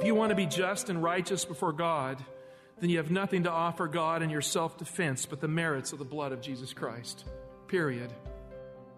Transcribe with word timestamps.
If 0.00 0.06
you 0.06 0.14
want 0.14 0.30
to 0.30 0.34
be 0.34 0.46
just 0.46 0.88
and 0.88 1.02
righteous 1.02 1.44
before 1.44 1.74
God, 1.74 2.24
then 2.80 2.88
you 2.88 2.96
have 2.96 3.10
nothing 3.10 3.42
to 3.42 3.50
offer 3.50 3.86
God 3.86 4.22
in 4.22 4.30
your 4.30 4.40
self 4.40 4.78
defense 4.78 5.26
but 5.26 5.42
the 5.42 5.46
merits 5.46 5.92
of 5.92 5.98
the 5.98 6.06
blood 6.06 6.32
of 6.32 6.40
Jesus 6.40 6.72
Christ. 6.72 7.26
Period. 7.68 8.10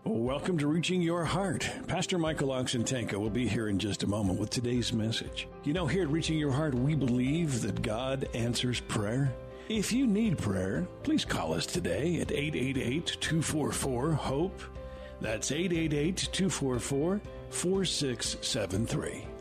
Welcome 0.04 0.58
to 0.58 0.68
Reaching 0.68 1.02
Your 1.02 1.24
Heart. 1.24 1.68
Pastor 1.88 2.18
Michael 2.18 2.50
Oxentenko 2.50 3.14
will 3.14 3.30
be 3.30 3.48
here 3.48 3.66
in 3.66 3.80
just 3.80 4.04
a 4.04 4.06
moment 4.06 4.38
with 4.38 4.50
today's 4.50 4.92
message. 4.92 5.48
You 5.64 5.72
know, 5.72 5.88
here 5.88 6.04
at 6.04 6.08
Reaching 6.08 6.38
Your 6.38 6.52
Heart, 6.52 6.76
we 6.76 6.94
believe 6.94 7.62
that 7.62 7.82
God 7.82 8.28
answers 8.32 8.78
prayer. 8.78 9.34
If 9.68 9.92
you 9.92 10.06
need 10.06 10.38
prayer, 10.38 10.86
please 11.02 11.24
call 11.24 11.52
us 11.52 11.66
today 11.66 12.20
at 12.20 12.30
888 12.30 13.16
244 13.18 14.12
HOPE. 14.12 14.62
That's 15.20 15.50
888 15.50 16.28
244 16.30 17.20
4673. 17.50 19.31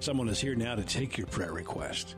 Someone 0.00 0.28
is 0.28 0.40
here 0.40 0.54
now 0.54 0.74
to 0.74 0.84
take 0.84 1.16
your 1.16 1.26
prayer 1.26 1.52
request. 1.52 2.16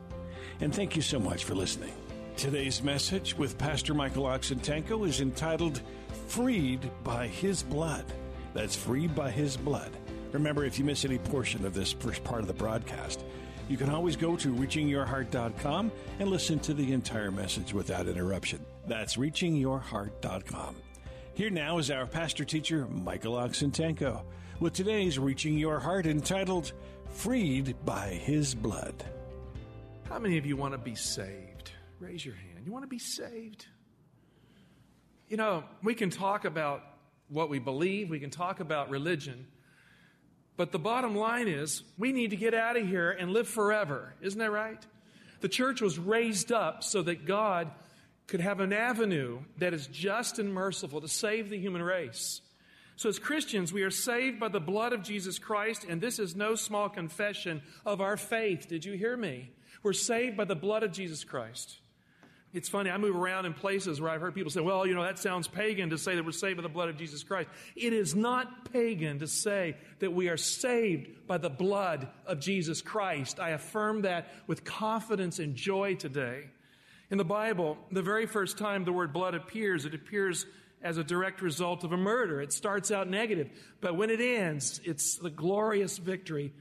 And 0.61 0.75
thank 0.75 0.97
you 0.97 1.03
so 1.03 1.19
much 1.19 1.45
for 1.45 1.55
listening. 1.55 1.93
Today's 2.37 2.83
message 2.83 3.37
with 3.37 3.59
Pastor 3.59 3.95
Michael 3.95 4.25
Oxentenko 4.25 5.07
is 5.07 5.21
entitled 5.21 5.81
Freed 6.29 6.91
by 7.03 7.27
His 7.27 7.63
Blood. 7.63 8.05
That's 8.55 8.77
Freed 8.77 9.15
by 9.15 9.31
His 9.31 9.57
Blood. 9.57 9.91
Remember, 10.33 10.65
if 10.65 10.79
you 10.79 10.85
miss 10.85 11.05
any 11.05 11.19
portion 11.19 11.65
of 11.65 11.75
this 11.75 11.93
first 11.93 12.23
part 12.25 12.41
of 12.41 12.47
the 12.47 12.53
broadcast, 12.53 13.25
you 13.69 13.77
can 13.77 13.91
always 13.91 14.17
go 14.17 14.37
to 14.37 14.53
reachingyourheart.com 14.55 15.93
and 16.19 16.29
listen 16.29 16.59
to 16.61 16.75
the 16.75 16.93
entire 16.93 17.31
message 17.31 17.73
without 17.73 18.07
interruption. 18.07 18.65
That's 18.87 19.17
reachingyourheart.com. 19.17 20.77
Here 21.35 21.51
now 21.51 21.79
is 21.79 21.91
our 21.91 22.07
pastor 22.07 22.45
teacher, 22.45 22.87
Michael 22.89 23.35
Oxentenko, 23.35 24.23
with 24.61 24.73
today's 24.73 25.19
Reaching 25.19 25.57
Your 25.57 25.79
Heart 25.79 26.07
entitled 26.07 26.73
Freed 27.19 27.75
by 27.85 28.11
His 28.11 28.55
Blood. 28.55 28.95
How 30.09 30.21
many 30.21 30.39
of 30.39 30.47
you 30.47 30.57
want 30.57 30.75
to 30.75 30.79
be 30.79 30.95
saved? 30.95 31.73
Raise 31.99 32.25
your 32.25 32.37
hand. 32.37 32.65
You 32.65 32.71
want 32.71 32.85
to 32.85 32.89
be 32.89 33.01
saved? 33.01 33.67
You 35.29 35.37
know, 35.37 35.65
we 35.83 35.97
can 35.97 36.11
talk 36.11 36.45
about 36.45 36.85
what 37.29 37.51
we 37.51 37.59
believe, 37.59 38.09
we 38.09 38.21
can 38.21 38.31
talk 38.31 38.61
about 38.61 38.89
religion, 38.89 39.49
but 40.57 40.71
the 40.71 40.79
bottom 40.79 41.17
line 41.17 41.49
is 41.49 41.83
we 41.99 42.13
need 42.13 42.31
to 42.31 42.37
get 42.37 42.55
out 42.55 42.77
of 42.77 42.87
here 42.87 43.11
and 43.11 43.33
live 43.33 43.49
forever. 43.49 44.15
Isn't 44.23 44.39
that 44.39 44.53
right? 44.53 44.87
The 45.41 45.49
church 45.49 45.81
was 45.81 45.99
raised 45.99 46.53
up 46.53 46.85
so 46.85 47.03
that 47.03 47.27
God 47.27 47.73
could 48.29 48.41
have 48.41 48.61
an 48.61 48.73
avenue 48.73 49.41
that 49.57 49.75
is 49.75 49.89
just 49.89 50.39
and 50.39 50.55
merciful 50.55 51.01
to 51.01 51.09
save 51.09 51.51
the 51.51 51.59
human 51.59 51.83
race. 51.83 52.43
So, 52.99 53.09
as 53.09 53.21
Christians, 53.21 53.73
we 53.73 53.85
are 53.85 53.93
saved 53.93 54.41
by 54.41 54.49
the 54.49 54.59
blood 54.59 54.93
of 54.93 55.05
Jesus 55.05 55.39
Christ, 55.39 55.87
and 55.89 56.01
this 56.01 56.19
is 56.19 56.35
no 56.35 56.57
small 56.57 56.89
confession 56.89 57.63
of 57.87 58.01
our 58.01 58.17
faith. 58.17 58.67
Did 58.69 58.85
you 58.85 58.95
hear 58.95 59.17
me? 59.17 59.53
We're 59.85 59.93
saved 59.93 60.37
by 60.37 60.47
the 60.47 60.57
blood 60.57 60.83
of 60.83 60.91
Jesus 60.91 61.23
Christ. 61.23 61.79
It's 62.53 62.69
funny, 62.69 62.91
I 62.91 62.99
move 62.99 63.15
around 63.15 63.47
in 63.47 63.55
places 63.55 64.01
where 64.01 64.11
I've 64.11 64.21
heard 64.21 64.35
people 64.35 64.51
say, 64.51 64.63
well, 64.63 64.85
you 64.85 64.95
know, 64.95 65.05
that 65.05 65.21
sounds 65.21 65.47
pagan 65.47 65.91
to 65.91 65.99
say 65.99 66.17
that 66.17 66.25
we're 66.25 66.33
saved 66.33 66.57
by 66.57 66.65
the 66.65 66.69
blood 66.69 66.89
of 66.89 66.97
Jesus 66.97 67.23
Christ. 67.23 67.49
It 67.77 67.93
is 67.93 68.17
not 68.17 68.73
pagan 68.73 69.21
to 69.21 69.29
say 69.29 69.77
that 70.01 70.13
we 70.13 70.29
are 70.29 70.37
saved 70.37 71.29
by 71.29 71.39
the 71.39 71.51
blood 71.51 72.09
of 72.27 72.41
Jesus 72.41 72.83
Christ. 72.83 73.39
I 73.39 73.51
affirm 73.51 74.03
that 74.03 74.27
with 74.49 74.65
confidence 74.65 75.39
and 75.39 75.55
joy 75.55 75.95
today. 75.95 76.47
In 77.13 77.19
the 77.19 77.25
Bible, 77.25 77.79
the 77.93 78.03
very 78.03 78.27
first 78.27 78.59
time 78.59 78.85
the 78.85 78.93
word 78.93 79.13
blood 79.13 79.37
appears, 79.37 79.85
it 79.85 79.95
appears 79.95 80.47
as 80.83 80.97
a 80.97 81.05
direct 81.05 81.43
result 81.43 81.85
of 81.85 81.93
a 81.93 81.97
murder. 81.97 82.41
It 82.41 82.53
starts 82.53 82.91
out 82.91 83.09
negative, 83.09 83.51
but 83.81 83.97
when 83.97 84.11
it 84.11 84.21
ends, 84.21 84.81
it's 84.85 85.17
the 85.17 85.31
glorious 85.31 85.99
victory 85.99 86.53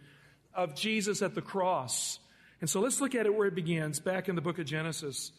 of 0.53 0.75
Jesus 0.75 1.22
at 1.22 1.35
the 1.35 1.41
cross. 1.41 2.19
And 2.59 2.69
so 2.69 2.79
let's 2.79 3.00
look 3.00 3.13
at 3.13 3.25
it 3.25 3.35
where 3.35 3.47
it 3.47 3.56
begins, 3.56 4.00
back 4.00 4.27
in 4.27 4.35
the 4.35 4.41
book 4.41 4.57
of 4.57 4.66
Genesis. 4.66 5.31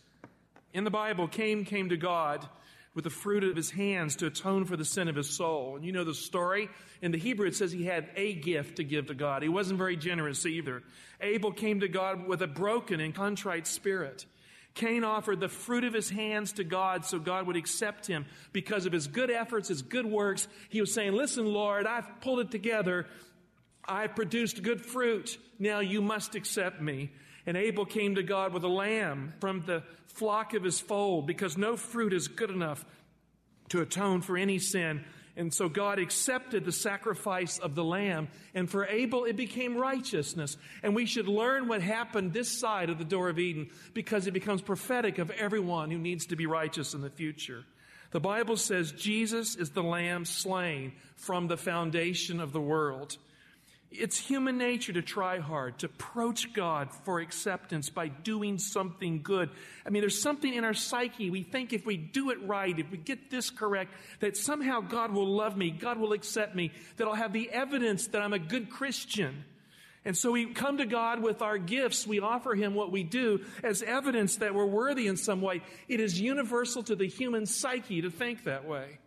In 0.73 0.85
the 0.85 0.91
Bible, 0.91 1.27
Cain 1.27 1.65
came 1.65 1.89
to 1.89 1.97
God 1.97 2.49
with 2.95 3.05
the 3.05 3.11
fruit 3.11 3.45
of 3.45 3.57
his 3.57 3.71
hands 3.71 4.17
to 4.17 4.27
atone 4.27 4.65
for 4.65 4.77
the 4.77 4.85
sin 4.85 5.09
of 5.09 5.17
his 5.17 5.29
soul. 5.29 5.77
And 5.77 5.85
you 5.85 5.93
know 5.93 6.05
the 6.05 6.15
story. 6.15 6.69
In 7.03 7.13
the 7.13 7.19
Hebrew, 7.19 7.47
it 7.47 7.55
says 7.55 7.71
he 7.71 7.85
had 7.85 8.09
a 8.17 8.35
gift 8.35 8.77
to 8.77 8.85
give 8.85 9.07
to 9.07 9.15
God. 9.15 9.43
He 9.43 9.49
wasn't 9.49 9.79
very 9.79 9.97
generous 9.97 10.45
either. 10.47 10.83
Abel 11.21 11.53
came 11.53 11.81
to 11.81 11.89
God 11.89 12.27
with 12.27 12.43
a 12.43 12.47
broken 12.47 13.01
and 13.01 13.15
contrite 13.15 13.67
spirit. 13.67 14.27
Cain 14.79 15.03
offered 15.03 15.41
the 15.41 15.49
fruit 15.49 15.83
of 15.83 15.93
his 15.93 16.09
hands 16.09 16.53
to 16.53 16.63
God 16.63 17.05
so 17.05 17.19
God 17.19 17.49
would 17.49 17.57
accept 17.57 18.07
him 18.07 18.27
because 18.53 18.87
of 18.87 18.93
his 18.93 19.09
good 19.09 19.29
efforts, 19.29 19.69
his 19.69 19.83
good 19.83 20.07
works. 20.07 20.47
He 20.69 20.81
was 20.81 20.95
saying, 20.95 21.15
Listen, 21.15 21.47
Lord, 21.47 21.85
I've 21.85 22.21
pulled 22.21 22.39
it 22.39 22.53
together. 22.53 23.07
I've 23.85 24.15
produced 24.15 24.63
good 24.63 24.87
fruit. 24.87 25.37
Now 25.59 25.81
you 25.81 26.01
must 26.01 26.37
accept 26.37 26.81
me. 26.81 27.11
And 27.45 27.57
Abel 27.57 27.87
came 27.87 28.15
to 28.15 28.23
God 28.23 28.53
with 28.53 28.63
a 28.63 28.69
lamb 28.69 29.35
from 29.41 29.63
the 29.63 29.83
flock 30.07 30.55
of 30.55 30.63
his 30.63 30.79
fold 30.79 31.27
because 31.27 31.59
no 31.59 31.77
fruit 31.77 32.13
is 32.13 32.29
good 32.29 32.51
enough 32.51 32.85
to 33.71 33.81
atone 33.81 34.21
for 34.21 34.37
any 34.37 34.61
sin. 34.61 35.05
And 35.39 35.55
so 35.55 35.69
God 35.69 36.01
accepted 36.01 36.65
the 36.65 36.73
sacrifice 36.73 37.59
of 37.59 37.77
the 37.77 37.85
lamb. 37.85 38.27
And 38.55 38.69
for 38.69 38.85
Abel, 38.87 39.25
it 39.25 39.37
became 39.37 39.77
righteousness. 39.77 40.57
And 40.83 40.97
we 40.97 41.07
should 41.07 41.29
learn 41.29 41.69
what 41.69 41.81
happened 41.81 42.33
this 42.33 42.59
side 42.59 42.91
of 42.91 42.99
the 42.99 43.05
door 43.05 43.29
of 43.29 43.39
Eden 43.39 43.71
because 43.95 44.27
it 44.27 44.33
becomes 44.33 44.63
prophetic 44.63 45.19
of 45.19 45.31
everyone 45.31 45.93
who 45.93 45.99
needs 45.99 46.27
to 46.27 46.37
be 46.37 46.47
righteous 46.47 46.93
in 46.93 47.03
the 47.03 47.09
future. 47.09 47.65
The 48.11 48.21
Bible 48.21 48.57
says 48.57 48.91
Jesus 48.91 49.55
is 49.55 49.71
the 49.71 49.83
lamb 49.83 50.25
slain 50.25 50.93
from 51.17 51.47
the 51.47 51.57
foundation 51.57 52.41
of 52.41 52.53
the 52.53 52.61
world. 52.61 53.17
It's 53.91 54.19
human 54.19 54.59
nature 54.59 54.93
to 54.93 55.01
try 55.01 55.39
hard, 55.39 55.79
to 55.79 55.87
approach 55.87 56.53
God 56.53 56.93
for 57.05 57.21
acceptance 57.21 57.89
by 57.89 58.09
doing 58.09 58.59
something 58.59 59.23
good. 59.23 59.49
I 59.87 59.91
mean, 59.91 60.03
there's 60.03 60.21
something 60.21 60.53
in 60.53 60.63
our 60.63 60.75
psyche. 60.75 61.31
We 61.31 61.43
think 61.43 61.73
if 61.73 61.87
we 61.87 61.97
do 61.97 62.31
it 62.31 62.39
right, 62.47 62.79
if 62.79 62.91
we 62.91 62.99
get 62.99 63.31
this 63.31 63.49
correct, 63.49 63.95
that 64.21 64.37
somehow 64.37 64.81
God 64.81 65.13
will 65.13 65.35
love 65.35 65.57
me, 65.57 65.71
God 65.71 65.99
will 65.99 66.13
accept 66.13 66.55
me, 66.55 66.71
that 66.99 67.09
I'll 67.09 67.15
have 67.15 67.33
the 67.33 67.51
evidence 67.51 68.09
that 68.09 68.21
I'm 68.21 68.35
a 68.35 68.39
good 68.39 68.69
Christian. 68.69 69.45
And 70.05 70.17
so 70.17 70.33
we 70.33 70.53
come 70.53 70.79
to 70.79 70.87
God 70.87 71.23
with 71.23 71.41
our 71.41 71.57
gifts. 71.57 72.07
We 72.07 72.21
offer 72.21 72.55
Him 72.55 72.75
what 72.75 72.93
we 72.93 73.05
do 73.05 73.45
as 73.65 73.83
evidence 73.83 74.37
that 74.37 74.55
we're 74.55 74.67
worthy 74.67 75.07
in 75.07 75.17
some 75.17 75.41
way. 75.41 75.63
It 75.89 76.01
is 76.01 76.21
universal 76.21 76.83
to 76.85 76.97
the 76.97 77.09
human 77.09 77.47
psyche 77.47 78.03
to 78.03 78.11
think 78.11 78.45
that 78.45 78.67
way. 78.67 78.99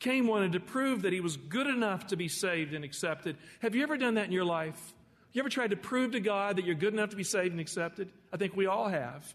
Cain 0.00 0.26
wanted 0.26 0.52
to 0.52 0.60
prove 0.60 1.02
that 1.02 1.12
he 1.12 1.20
was 1.20 1.36
good 1.36 1.66
enough 1.66 2.08
to 2.08 2.16
be 2.16 2.28
saved 2.28 2.74
and 2.74 2.84
accepted. 2.84 3.36
Have 3.60 3.74
you 3.74 3.82
ever 3.82 3.96
done 3.96 4.14
that 4.14 4.26
in 4.26 4.32
your 4.32 4.44
life? 4.44 4.94
You 5.32 5.40
ever 5.40 5.48
tried 5.48 5.70
to 5.70 5.76
prove 5.76 6.12
to 6.12 6.20
God 6.20 6.56
that 6.56 6.64
you're 6.64 6.74
good 6.74 6.94
enough 6.94 7.10
to 7.10 7.16
be 7.16 7.22
saved 7.22 7.52
and 7.52 7.60
accepted? 7.60 8.10
I 8.32 8.36
think 8.36 8.56
we 8.56 8.66
all 8.66 8.88
have. 8.88 9.32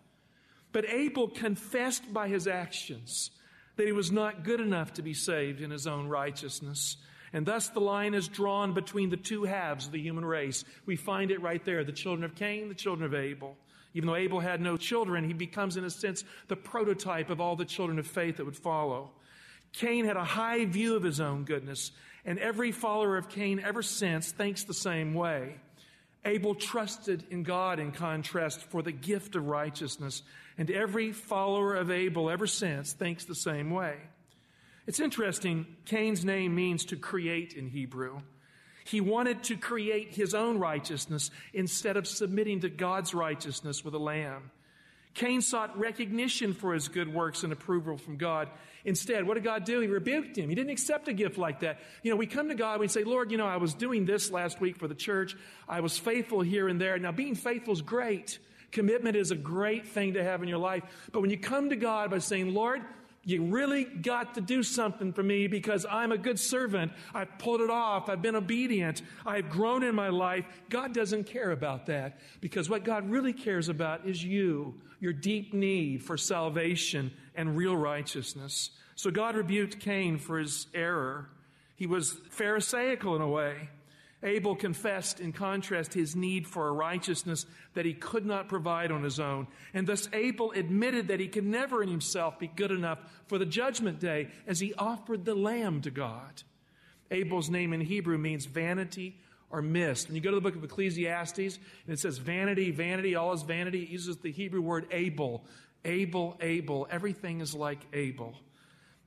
But 0.71 0.89
Abel 0.89 1.29
confessed 1.29 2.11
by 2.11 2.27
his 2.27 2.47
actions 2.47 3.31
that 3.77 3.85
he 3.85 3.93
was 3.93 4.11
not 4.11 4.43
good 4.43 4.59
enough 4.59 4.93
to 4.93 5.01
be 5.01 5.13
saved 5.13 5.61
in 5.61 5.71
his 5.71 5.87
own 5.87 6.07
righteousness. 6.07 6.97
And 7.31 7.45
thus 7.45 7.69
the 7.69 7.79
line 7.79 8.13
is 8.13 8.27
drawn 8.27 8.73
between 8.73 9.09
the 9.09 9.17
two 9.17 9.43
halves 9.43 9.85
of 9.85 9.91
the 9.91 10.01
human 10.01 10.25
race. 10.25 10.65
We 10.85 10.95
find 10.95 11.31
it 11.31 11.41
right 11.41 11.63
there 11.63 11.83
the 11.83 11.91
children 11.91 12.23
of 12.23 12.35
Cain, 12.35 12.69
the 12.69 12.75
children 12.75 13.05
of 13.05 13.13
Abel. 13.13 13.55
Even 13.93 14.07
though 14.07 14.15
Abel 14.15 14.39
had 14.41 14.59
no 14.59 14.75
children, 14.75 15.23
he 15.23 15.33
becomes, 15.33 15.77
in 15.77 15.85
a 15.85 15.89
sense, 15.89 16.23
the 16.49 16.55
prototype 16.55 17.29
of 17.29 17.39
all 17.39 17.55
the 17.55 17.65
children 17.65 17.99
of 17.99 18.07
faith 18.07 18.37
that 18.37 18.45
would 18.45 18.57
follow. 18.57 19.11
Cain 19.79 20.05
had 20.05 20.17
a 20.17 20.23
high 20.23 20.65
view 20.65 20.95
of 20.95 21.03
his 21.03 21.19
own 21.19 21.43
goodness, 21.43 21.91
and 22.23 22.39
every 22.39 22.71
follower 22.71 23.17
of 23.17 23.29
Cain 23.29 23.59
ever 23.59 23.83
since 23.83 24.31
thinks 24.31 24.63
the 24.63 24.73
same 24.73 25.13
way. 25.13 25.57
Abel 26.23 26.55
trusted 26.55 27.23
in 27.29 27.43
God 27.43 27.79
in 27.79 27.91
contrast 27.91 28.61
for 28.63 28.81
the 28.81 28.91
gift 28.91 29.35
of 29.35 29.47
righteousness, 29.47 30.23
and 30.57 30.71
every 30.71 31.11
follower 31.11 31.75
of 31.75 31.91
Abel 31.91 32.29
ever 32.29 32.47
since 32.47 32.93
thinks 32.93 33.25
the 33.25 33.35
same 33.35 33.69
way. 33.69 33.97
It's 34.87 34.99
interesting, 34.99 35.65
Cain's 35.85 36.23
name 36.23 36.55
means 36.55 36.85
to 36.85 36.95
create 36.95 37.53
in 37.53 37.67
Hebrew. 37.67 38.21
He 38.85 39.01
wanted 39.01 39.43
to 39.45 39.57
create 39.57 40.13
his 40.13 40.33
own 40.33 40.59
righteousness 40.59 41.31
instead 41.53 41.97
of 41.97 42.07
submitting 42.07 42.61
to 42.61 42.69
God's 42.69 43.13
righteousness 43.13 43.83
with 43.83 43.95
a 43.95 43.99
lamb. 43.99 44.51
Cain 45.15 45.41
sought 45.41 45.77
recognition 45.79 46.53
for 46.53 46.73
his 46.73 46.89
good 46.89 47.11
works 47.11 47.43
and 47.43 47.51
approval 47.51 47.97
from 47.97 48.17
God. 48.17 48.49
Instead, 48.83 49.25
what 49.25 49.35
did 49.35 49.43
God 49.43 49.63
do? 49.63 49.79
He 49.79 49.87
rebuked 49.87 50.37
him. 50.37 50.49
He 50.49 50.55
didn't 50.55 50.71
accept 50.71 51.07
a 51.07 51.13
gift 51.13 51.37
like 51.37 51.61
that. 51.61 51.79
You 52.03 52.11
know, 52.11 52.17
we 52.17 52.27
come 52.27 52.49
to 52.49 52.55
God, 52.55 52.79
we 52.81 52.87
say, 52.89 53.03
Lord, 53.03 53.31
you 53.31 53.37
know, 53.37 53.47
I 53.47 53.57
was 53.57 53.73
doing 53.73 54.05
this 54.05 54.29
last 54.29 54.59
week 54.59 54.77
for 54.77 54.87
the 54.87 54.95
church. 54.95 55.35
I 55.67 55.79
was 55.79 55.97
faithful 55.97 56.41
here 56.41 56.67
and 56.67 56.79
there. 56.79 56.99
Now, 56.99 57.13
being 57.13 57.33
faithful 57.33 57.73
is 57.73 57.81
great. 57.81 58.39
Commitment 58.71 59.15
is 59.15 59.31
a 59.31 59.35
great 59.35 59.87
thing 59.87 60.13
to 60.15 60.23
have 60.23 60.43
in 60.43 60.49
your 60.49 60.57
life. 60.57 60.83
But 61.13 61.21
when 61.21 61.29
you 61.29 61.37
come 61.37 61.69
to 61.69 61.77
God 61.77 62.11
by 62.11 62.19
saying, 62.19 62.53
Lord, 62.53 62.81
you 63.25 63.43
really 63.43 63.85
got 63.85 64.35
to 64.35 64.41
do 64.41 64.61
something 64.61 65.11
for 65.11 65.23
me 65.23 65.47
because 65.47 65.85
I'm 65.89 66.11
a 66.11 66.17
good 66.17 66.39
servant. 66.39 66.91
I've 67.13 67.39
pulled 67.39 67.59
it 67.61 67.71
off. 67.71 68.07
I've 68.07 68.21
been 68.21 68.35
obedient. 68.35 69.01
I've 69.25 69.49
grown 69.49 69.83
in 69.83 69.95
my 69.95 70.09
life. 70.09 70.45
God 70.69 70.93
doesn't 70.93 71.25
care 71.25 71.49
about 71.49 71.87
that 71.87 72.19
because 72.39 72.69
what 72.69 72.83
God 72.83 73.09
really 73.09 73.33
cares 73.33 73.67
about 73.67 74.05
is 74.05 74.23
you, 74.23 74.75
your 74.99 75.11
deep 75.11 75.53
need 75.55 76.03
for 76.03 76.17
salvation 76.17 77.11
and 77.33 77.57
real 77.57 77.75
righteousness. 77.75 78.69
So 78.95 79.09
God 79.09 79.35
rebuked 79.35 79.79
Cain 79.79 80.19
for 80.19 80.37
his 80.37 80.67
error. 80.73 81.27
He 81.75 81.87
was 81.87 82.11
Pharisaical 82.29 83.15
in 83.15 83.21
a 83.23 83.27
way. 83.27 83.69
Abel 84.25 84.55
confessed, 84.55 85.19
in 85.19 85.31
contrast, 85.31 85.93
his 85.93 86.15
need 86.15 86.47
for 86.47 86.67
a 86.67 86.71
righteousness 86.71 87.45
that 87.75 87.85
he 87.85 87.93
could 87.93 88.25
not 88.25 88.49
provide 88.49 88.91
on 88.91 89.03
his 89.03 89.19
own. 89.19 89.47
And 89.73 89.85
thus 89.85 90.09
Abel 90.11 90.51
admitted 90.51 91.09
that 91.09 91.19
he 91.19 91.27
could 91.27 91.45
never 91.45 91.83
in 91.83 91.89
himself 91.89 92.39
be 92.39 92.47
good 92.47 92.71
enough 92.71 92.99
for 93.27 93.37
the 93.37 93.45
judgment 93.45 93.99
day 93.99 94.29
as 94.47 94.59
he 94.59 94.73
offered 94.73 95.25
the 95.25 95.35
lamb 95.35 95.81
to 95.81 95.91
God. 95.91 96.43
Abel's 97.11 97.51
name 97.51 97.71
in 97.71 97.81
Hebrew 97.81 98.17
means 98.17 98.45
vanity 98.45 99.19
or 99.51 99.61
mist. 99.61 100.07
When 100.07 100.15
you 100.15 100.21
go 100.21 100.31
to 100.31 100.35
the 100.35 100.41
book 100.41 100.55
of 100.55 100.63
Ecclesiastes 100.63 101.37
and 101.37 101.93
it 101.93 101.99
says 101.99 102.17
vanity, 102.17 102.71
vanity, 102.71 103.15
all 103.15 103.31
is 103.31 103.43
vanity, 103.43 103.83
it 103.83 103.89
uses 103.89 104.17
the 104.17 104.31
Hebrew 104.31 104.61
word 104.61 104.87
Abel. 104.89 105.45
Abel, 105.85 106.35
Abel. 106.41 106.87
Everything 106.89 107.41
is 107.41 107.53
like 107.53 107.85
Abel. 107.93 108.33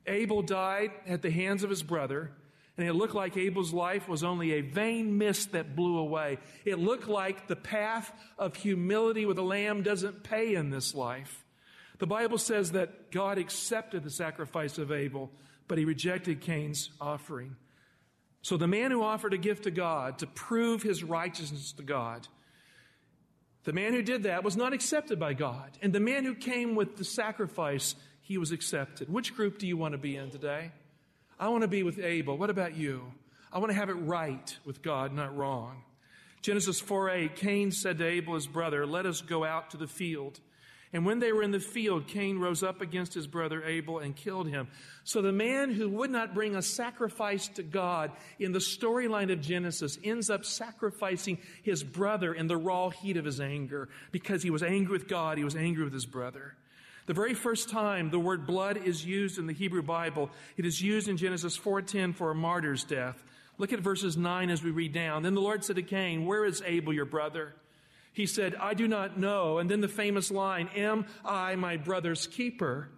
Abel 0.07 0.41
died 0.41 0.91
at 1.05 1.21
the 1.21 1.29
hands 1.29 1.63
of 1.63 1.69
his 1.69 1.83
brother. 1.83 2.31
And 2.79 2.87
it 2.87 2.93
looked 2.93 3.13
like 3.13 3.35
Abel's 3.35 3.73
life 3.73 4.07
was 4.07 4.23
only 4.23 4.53
a 4.53 4.61
vain 4.61 5.17
mist 5.17 5.51
that 5.51 5.75
blew 5.75 5.97
away. 5.97 6.37
It 6.63 6.79
looked 6.79 7.09
like 7.09 7.45
the 7.45 7.57
path 7.57 8.09
of 8.37 8.55
humility 8.55 9.25
with 9.25 9.37
a 9.37 9.41
lamb 9.41 9.83
doesn't 9.83 10.23
pay 10.23 10.55
in 10.55 10.69
this 10.69 10.95
life. 10.95 11.43
The 11.97 12.07
Bible 12.07 12.37
says 12.37 12.71
that 12.71 13.11
God 13.11 13.37
accepted 13.37 14.05
the 14.05 14.09
sacrifice 14.09 14.77
of 14.77 14.93
Abel, 14.93 15.29
but 15.67 15.77
he 15.77 15.83
rejected 15.83 16.39
Cain's 16.39 16.89
offering. 17.01 17.57
So 18.43 18.55
the 18.55 18.65
man 18.65 18.91
who 18.91 19.03
offered 19.03 19.33
a 19.33 19.37
gift 19.37 19.63
to 19.63 19.71
God 19.71 20.19
to 20.19 20.27
prove 20.27 20.81
his 20.81 21.03
righteousness 21.03 21.73
to 21.73 21.83
God, 21.83 22.29
the 23.65 23.73
man 23.73 23.91
who 23.91 24.01
did 24.01 24.23
that 24.23 24.45
was 24.45 24.55
not 24.55 24.71
accepted 24.71 25.19
by 25.19 25.33
God. 25.33 25.77
And 25.81 25.91
the 25.91 25.99
man 25.99 26.23
who 26.23 26.33
came 26.33 26.75
with 26.75 26.95
the 26.95 27.03
sacrifice, 27.03 27.95
he 28.21 28.37
was 28.37 28.53
accepted. 28.53 29.09
Which 29.09 29.35
group 29.35 29.59
do 29.59 29.67
you 29.67 29.75
want 29.75 29.95
to 29.95 29.97
be 29.97 30.15
in 30.15 30.29
today? 30.29 30.71
I 31.39 31.47
want 31.49 31.61
to 31.61 31.67
be 31.67 31.83
with 31.83 31.99
Abel. 31.99 32.37
What 32.37 32.49
about 32.49 32.75
you? 32.75 33.13
I 33.51 33.59
want 33.59 33.71
to 33.71 33.77
have 33.77 33.89
it 33.89 33.93
right 33.93 34.57
with 34.65 34.81
God, 34.81 35.13
not 35.13 35.35
wrong. 35.35 35.83
Genesis 36.41 36.79
4 36.79 37.09
8, 37.09 37.35
Cain 37.35 37.71
said 37.71 37.97
to 37.97 38.05
Abel, 38.05 38.35
his 38.35 38.47
brother, 38.47 38.85
Let 38.85 39.05
us 39.05 39.21
go 39.21 39.43
out 39.43 39.71
to 39.71 39.77
the 39.77 39.87
field. 39.87 40.39
And 40.91 41.05
when 41.05 41.19
they 41.19 41.31
were 41.31 41.43
in 41.43 41.51
the 41.51 41.59
field, 41.59 42.07
Cain 42.07 42.39
rose 42.39 42.63
up 42.63 42.81
against 42.81 43.13
his 43.13 43.27
brother 43.27 43.63
Abel 43.63 43.99
and 43.99 44.15
killed 44.15 44.47
him. 44.47 44.69
So 45.03 45.21
the 45.21 45.31
man 45.31 45.71
who 45.71 45.87
would 45.87 46.09
not 46.09 46.33
bring 46.33 46.55
a 46.55 46.63
sacrifice 46.63 47.47
to 47.49 47.63
God 47.63 48.11
in 48.39 48.53
the 48.53 48.59
storyline 48.59 49.31
of 49.31 49.39
Genesis 49.39 49.99
ends 50.03 50.31
up 50.31 50.45
sacrificing 50.45 51.37
his 51.61 51.83
brother 51.83 52.33
in 52.33 52.47
the 52.47 52.57
raw 52.57 52.89
heat 52.89 53.17
of 53.17 53.25
his 53.25 53.39
anger. 53.39 53.87
Because 54.11 54.41
he 54.41 54.49
was 54.49 54.63
angry 54.63 54.93
with 54.93 55.07
God, 55.07 55.37
he 55.37 55.43
was 55.43 55.55
angry 55.55 55.83
with 55.83 55.93
his 55.93 56.07
brother. 56.07 56.55
The 57.09 57.15
very 57.15 57.33
first 57.33 57.69
time 57.69 58.11
the 58.11 58.19
word 58.19 58.45
blood 58.45 58.77
is 58.77 59.03
used 59.03 59.39
in 59.39 59.47
the 59.47 59.53
Hebrew 59.53 59.81
Bible, 59.81 60.29
it 60.57 60.63
is 60.63 60.79
used 60.79 61.07
in 61.07 61.17
Genesis 61.17 61.57
4:10 61.57 62.13
for 62.13 62.29
a 62.29 62.35
martyr's 62.35 62.83
death. 62.83 63.25
Look 63.57 63.73
at 63.73 63.79
verses 63.79 64.15
9 64.15 64.51
as 64.51 64.61
we 64.61 64.69
read 64.69 64.93
down. 64.93 65.23
Then 65.23 65.33
the 65.33 65.41
Lord 65.41 65.65
said 65.65 65.77
to 65.77 65.81
Cain, 65.81 66.27
"Where 66.27 66.45
is 66.45 66.61
Abel 66.63 66.93
your 66.93 67.05
brother?" 67.05 67.55
He 68.13 68.27
said, 68.27 68.53
"I 68.53 68.75
do 68.75 68.87
not 68.87 69.17
know." 69.17 69.57
And 69.57 69.71
then 69.71 69.81
the 69.81 69.87
famous 69.87 70.29
line, 70.29 70.69
"Am 70.75 71.07
I 71.25 71.55
my 71.55 71.77
brother's 71.77 72.27
keeper?" 72.27 72.89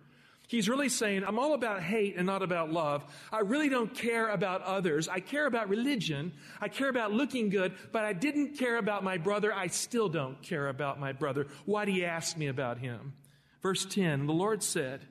He's 0.45 0.67
really 0.67 0.89
saying, 0.89 1.23
I'm 1.23 1.39
all 1.39 1.53
about 1.53 1.81
hate 1.81 2.17
and 2.17 2.25
not 2.25 2.41
about 2.41 2.69
love. 2.69 3.05
I 3.31 3.39
really 3.39 3.69
don't 3.69 3.95
care 3.95 4.27
about 4.27 4.61
others. 4.63 5.07
I 5.07 5.21
care 5.21 5.45
about 5.45 5.69
religion. 5.69 6.33
I 6.59 6.67
care 6.67 6.89
about 6.89 7.13
looking 7.13 7.47
good, 7.47 7.71
but 7.93 8.03
I 8.03 8.11
didn't 8.11 8.57
care 8.57 8.75
about 8.75 9.05
my 9.05 9.17
brother. 9.17 9.53
I 9.53 9.67
still 9.67 10.09
don't 10.09 10.41
care 10.41 10.67
about 10.67 10.99
my 10.99 11.13
brother. 11.13 11.47
Why 11.63 11.85
do 11.85 11.93
you 11.93 12.03
ask 12.03 12.35
me 12.35 12.47
about 12.47 12.79
him? 12.79 13.13
Verse 13.61 13.85
10 13.85 14.25
The 14.25 14.33
Lord 14.33 14.63
said, 14.63 15.01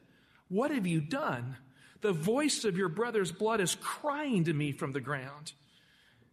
What 0.48 0.70
have 0.70 0.86
you 0.86 1.00
done? 1.00 1.56
The 2.00 2.12
voice 2.12 2.64
of 2.64 2.76
your 2.76 2.88
brother's 2.88 3.32
blood 3.32 3.60
is 3.60 3.76
crying 3.80 4.44
to 4.44 4.52
me 4.52 4.72
from 4.72 4.92
the 4.92 5.00
ground. 5.00 5.52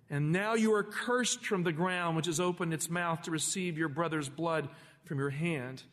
And 0.10 0.32
now 0.32 0.54
you 0.54 0.74
are 0.74 0.84
cursed 0.84 1.46
from 1.46 1.64
the 1.64 1.74
ground, 1.74 2.16
which 2.16 2.28
has 2.28 2.40
opened 2.40 2.74
its 2.74 2.90
mouth 2.90 3.24
to 3.24 3.32
receive 3.32 3.78
your 3.78 3.90
brother's 3.90 4.30
blood 4.30 4.70
from 5.04 5.20
your 5.20 5.30
hand. 5.30 5.84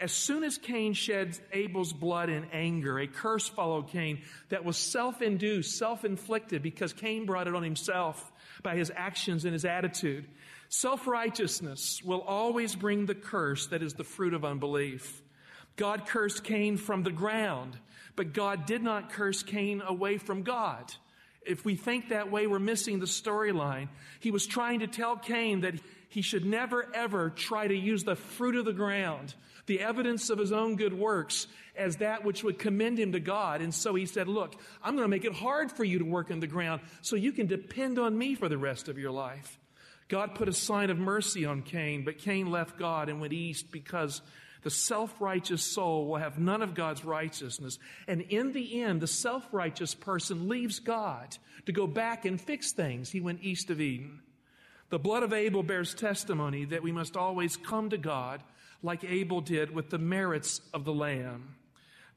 As 0.00 0.12
soon 0.12 0.44
as 0.44 0.58
Cain 0.58 0.92
shed 0.92 1.36
Abel's 1.52 1.92
blood 1.92 2.28
in 2.28 2.46
anger, 2.52 3.00
a 3.00 3.08
curse 3.08 3.48
followed 3.48 3.88
Cain 3.88 4.22
that 4.48 4.64
was 4.64 4.76
self 4.76 5.20
induced, 5.20 5.76
self 5.76 6.04
inflicted, 6.04 6.62
because 6.62 6.92
Cain 6.92 7.26
brought 7.26 7.48
it 7.48 7.54
on 7.56 7.64
himself 7.64 8.32
by 8.62 8.76
his 8.76 8.92
actions 8.94 9.44
and 9.44 9.52
his 9.52 9.64
attitude. 9.64 10.24
Self 10.68 11.08
righteousness 11.08 12.00
will 12.04 12.20
always 12.20 12.76
bring 12.76 13.06
the 13.06 13.14
curse 13.16 13.66
that 13.68 13.82
is 13.82 13.94
the 13.94 14.04
fruit 14.04 14.34
of 14.34 14.44
unbelief. 14.44 15.20
God 15.78 16.06
cursed 16.06 16.44
Cain 16.44 16.76
from 16.76 17.04
the 17.04 17.10
ground, 17.10 17.78
but 18.16 18.34
God 18.34 18.66
did 18.66 18.82
not 18.82 19.10
curse 19.10 19.42
Cain 19.42 19.80
away 19.80 20.18
from 20.18 20.42
God. 20.42 20.92
If 21.46 21.64
we 21.64 21.76
think 21.76 22.08
that 22.08 22.30
way, 22.30 22.46
we're 22.46 22.58
missing 22.58 22.98
the 22.98 23.06
storyline. 23.06 23.88
He 24.20 24.30
was 24.30 24.46
trying 24.46 24.80
to 24.80 24.86
tell 24.86 25.16
Cain 25.16 25.62
that 25.62 25.76
he 26.10 26.20
should 26.20 26.44
never 26.44 26.86
ever 26.94 27.30
try 27.30 27.66
to 27.66 27.74
use 27.74 28.04
the 28.04 28.16
fruit 28.16 28.56
of 28.56 28.64
the 28.64 28.72
ground, 28.72 29.34
the 29.66 29.80
evidence 29.80 30.30
of 30.30 30.38
his 30.38 30.52
own 30.52 30.76
good 30.76 30.92
works, 30.92 31.46
as 31.76 31.96
that 31.96 32.24
which 32.24 32.42
would 32.42 32.58
commend 32.58 32.98
him 32.98 33.12
to 33.12 33.20
God. 33.20 33.62
And 33.62 33.72
so 33.72 33.94
he 33.94 34.04
said, 34.04 34.26
Look, 34.26 34.56
I'm 34.82 34.94
going 34.94 35.04
to 35.04 35.08
make 35.08 35.24
it 35.24 35.32
hard 35.32 35.70
for 35.70 35.84
you 35.84 36.00
to 36.00 36.04
work 36.04 36.30
in 36.30 36.40
the 36.40 36.46
ground 36.46 36.82
so 37.02 37.14
you 37.16 37.32
can 37.32 37.46
depend 37.46 37.98
on 37.98 38.18
me 38.18 38.34
for 38.34 38.48
the 38.48 38.58
rest 38.58 38.88
of 38.88 38.98
your 38.98 39.12
life. 39.12 39.58
God 40.08 40.34
put 40.34 40.48
a 40.48 40.54
sign 40.54 40.90
of 40.90 40.98
mercy 40.98 41.44
on 41.44 41.62
Cain, 41.62 42.04
but 42.04 42.18
Cain 42.18 42.50
left 42.50 42.78
God 42.78 43.08
and 43.08 43.20
went 43.20 43.32
east 43.32 43.70
because 43.70 44.22
the 44.62 44.70
self 44.70 45.20
righteous 45.20 45.62
soul 45.62 46.06
will 46.06 46.16
have 46.16 46.38
none 46.38 46.62
of 46.62 46.74
God's 46.74 47.04
righteousness. 47.04 47.78
And 48.06 48.22
in 48.22 48.52
the 48.52 48.82
end, 48.82 49.00
the 49.00 49.06
self 49.06 49.46
righteous 49.52 49.94
person 49.94 50.48
leaves 50.48 50.80
God 50.80 51.36
to 51.66 51.72
go 51.72 51.86
back 51.86 52.24
and 52.24 52.40
fix 52.40 52.72
things. 52.72 53.10
He 53.10 53.20
went 53.20 53.42
east 53.42 53.70
of 53.70 53.80
Eden. 53.80 54.20
The 54.90 54.98
blood 54.98 55.22
of 55.22 55.32
Abel 55.32 55.62
bears 55.62 55.94
testimony 55.94 56.64
that 56.66 56.82
we 56.82 56.92
must 56.92 57.16
always 57.16 57.56
come 57.56 57.90
to 57.90 57.98
God 57.98 58.42
like 58.82 59.04
Abel 59.04 59.40
did 59.40 59.74
with 59.74 59.90
the 59.90 59.98
merits 59.98 60.60
of 60.72 60.84
the 60.84 60.94
Lamb. 60.94 61.56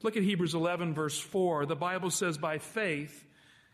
Look 0.02 0.16
at 0.16 0.22
Hebrews 0.22 0.54
11, 0.54 0.94
verse 0.94 1.18
4. 1.18 1.66
The 1.66 1.76
Bible 1.76 2.10
says, 2.10 2.38
By 2.38 2.58
faith, 2.58 3.24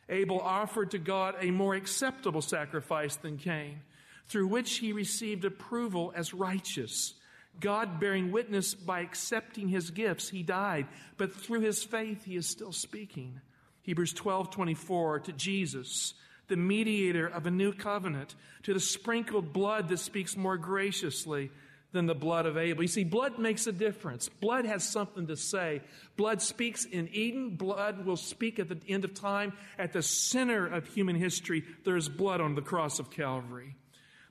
Abel 0.08 0.40
offered 0.40 0.90
to 0.92 0.98
God 0.98 1.36
a 1.40 1.50
more 1.50 1.74
acceptable 1.74 2.42
sacrifice 2.42 3.16
than 3.16 3.38
Cain, 3.38 3.80
through 4.26 4.48
which 4.48 4.78
he 4.78 4.92
received 4.92 5.44
approval 5.44 6.12
as 6.14 6.34
righteous. 6.34 7.14
God 7.60 8.00
bearing 8.00 8.30
witness 8.32 8.74
by 8.74 9.00
accepting 9.00 9.68
his 9.68 9.90
gifts, 9.90 10.28
he 10.28 10.42
died, 10.42 10.86
but 11.16 11.34
through 11.34 11.60
his 11.60 11.82
faith 11.82 12.24
he 12.24 12.36
is 12.36 12.46
still 12.46 12.72
speaking. 12.72 13.40
Hebrews 13.82 14.12
12, 14.12 14.50
24, 14.50 15.20
to 15.20 15.32
Jesus, 15.32 16.14
the 16.48 16.56
mediator 16.56 17.26
of 17.26 17.46
a 17.46 17.50
new 17.50 17.72
covenant, 17.72 18.34
to 18.64 18.74
the 18.74 18.80
sprinkled 18.80 19.52
blood 19.52 19.88
that 19.88 19.98
speaks 19.98 20.36
more 20.36 20.56
graciously 20.56 21.50
than 21.92 22.06
the 22.06 22.14
blood 22.14 22.44
of 22.44 22.58
Abel. 22.58 22.82
You 22.82 22.88
see, 22.88 23.04
blood 23.04 23.38
makes 23.38 23.66
a 23.66 23.72
difference. 23.72 24.28
Blood 24.28 24.66
has 24.66 24.86
something 24.86 25.26
to 25.28 25.36
say. 25.36 25.80
Blood 26.16 26.42
speaks 26.42 26.84
in 26.84 27.08
Eden. 27.12 27.56
Blood 27.56 28.04
will 28.04 28.16
speak 28.16 28.58
at 28.58 28.68
the 28.68 28.78
end 28.88 29.04
of 29.04 29.14
time. 29.14 29.54
At 29.78 29.94
the 29.94 30.02
center 30.02 30.66
of 30.66 30.86
human 30.86 31.16
history, 31.16 31.64
there 31.84 31.96
is 31.96 32.08
blood 32.08 32.40
on 32.40 32.54
the 32.54 32.62
cross 32.62 32.98
of 32.98 33.10
Calvary. 33.10 33.74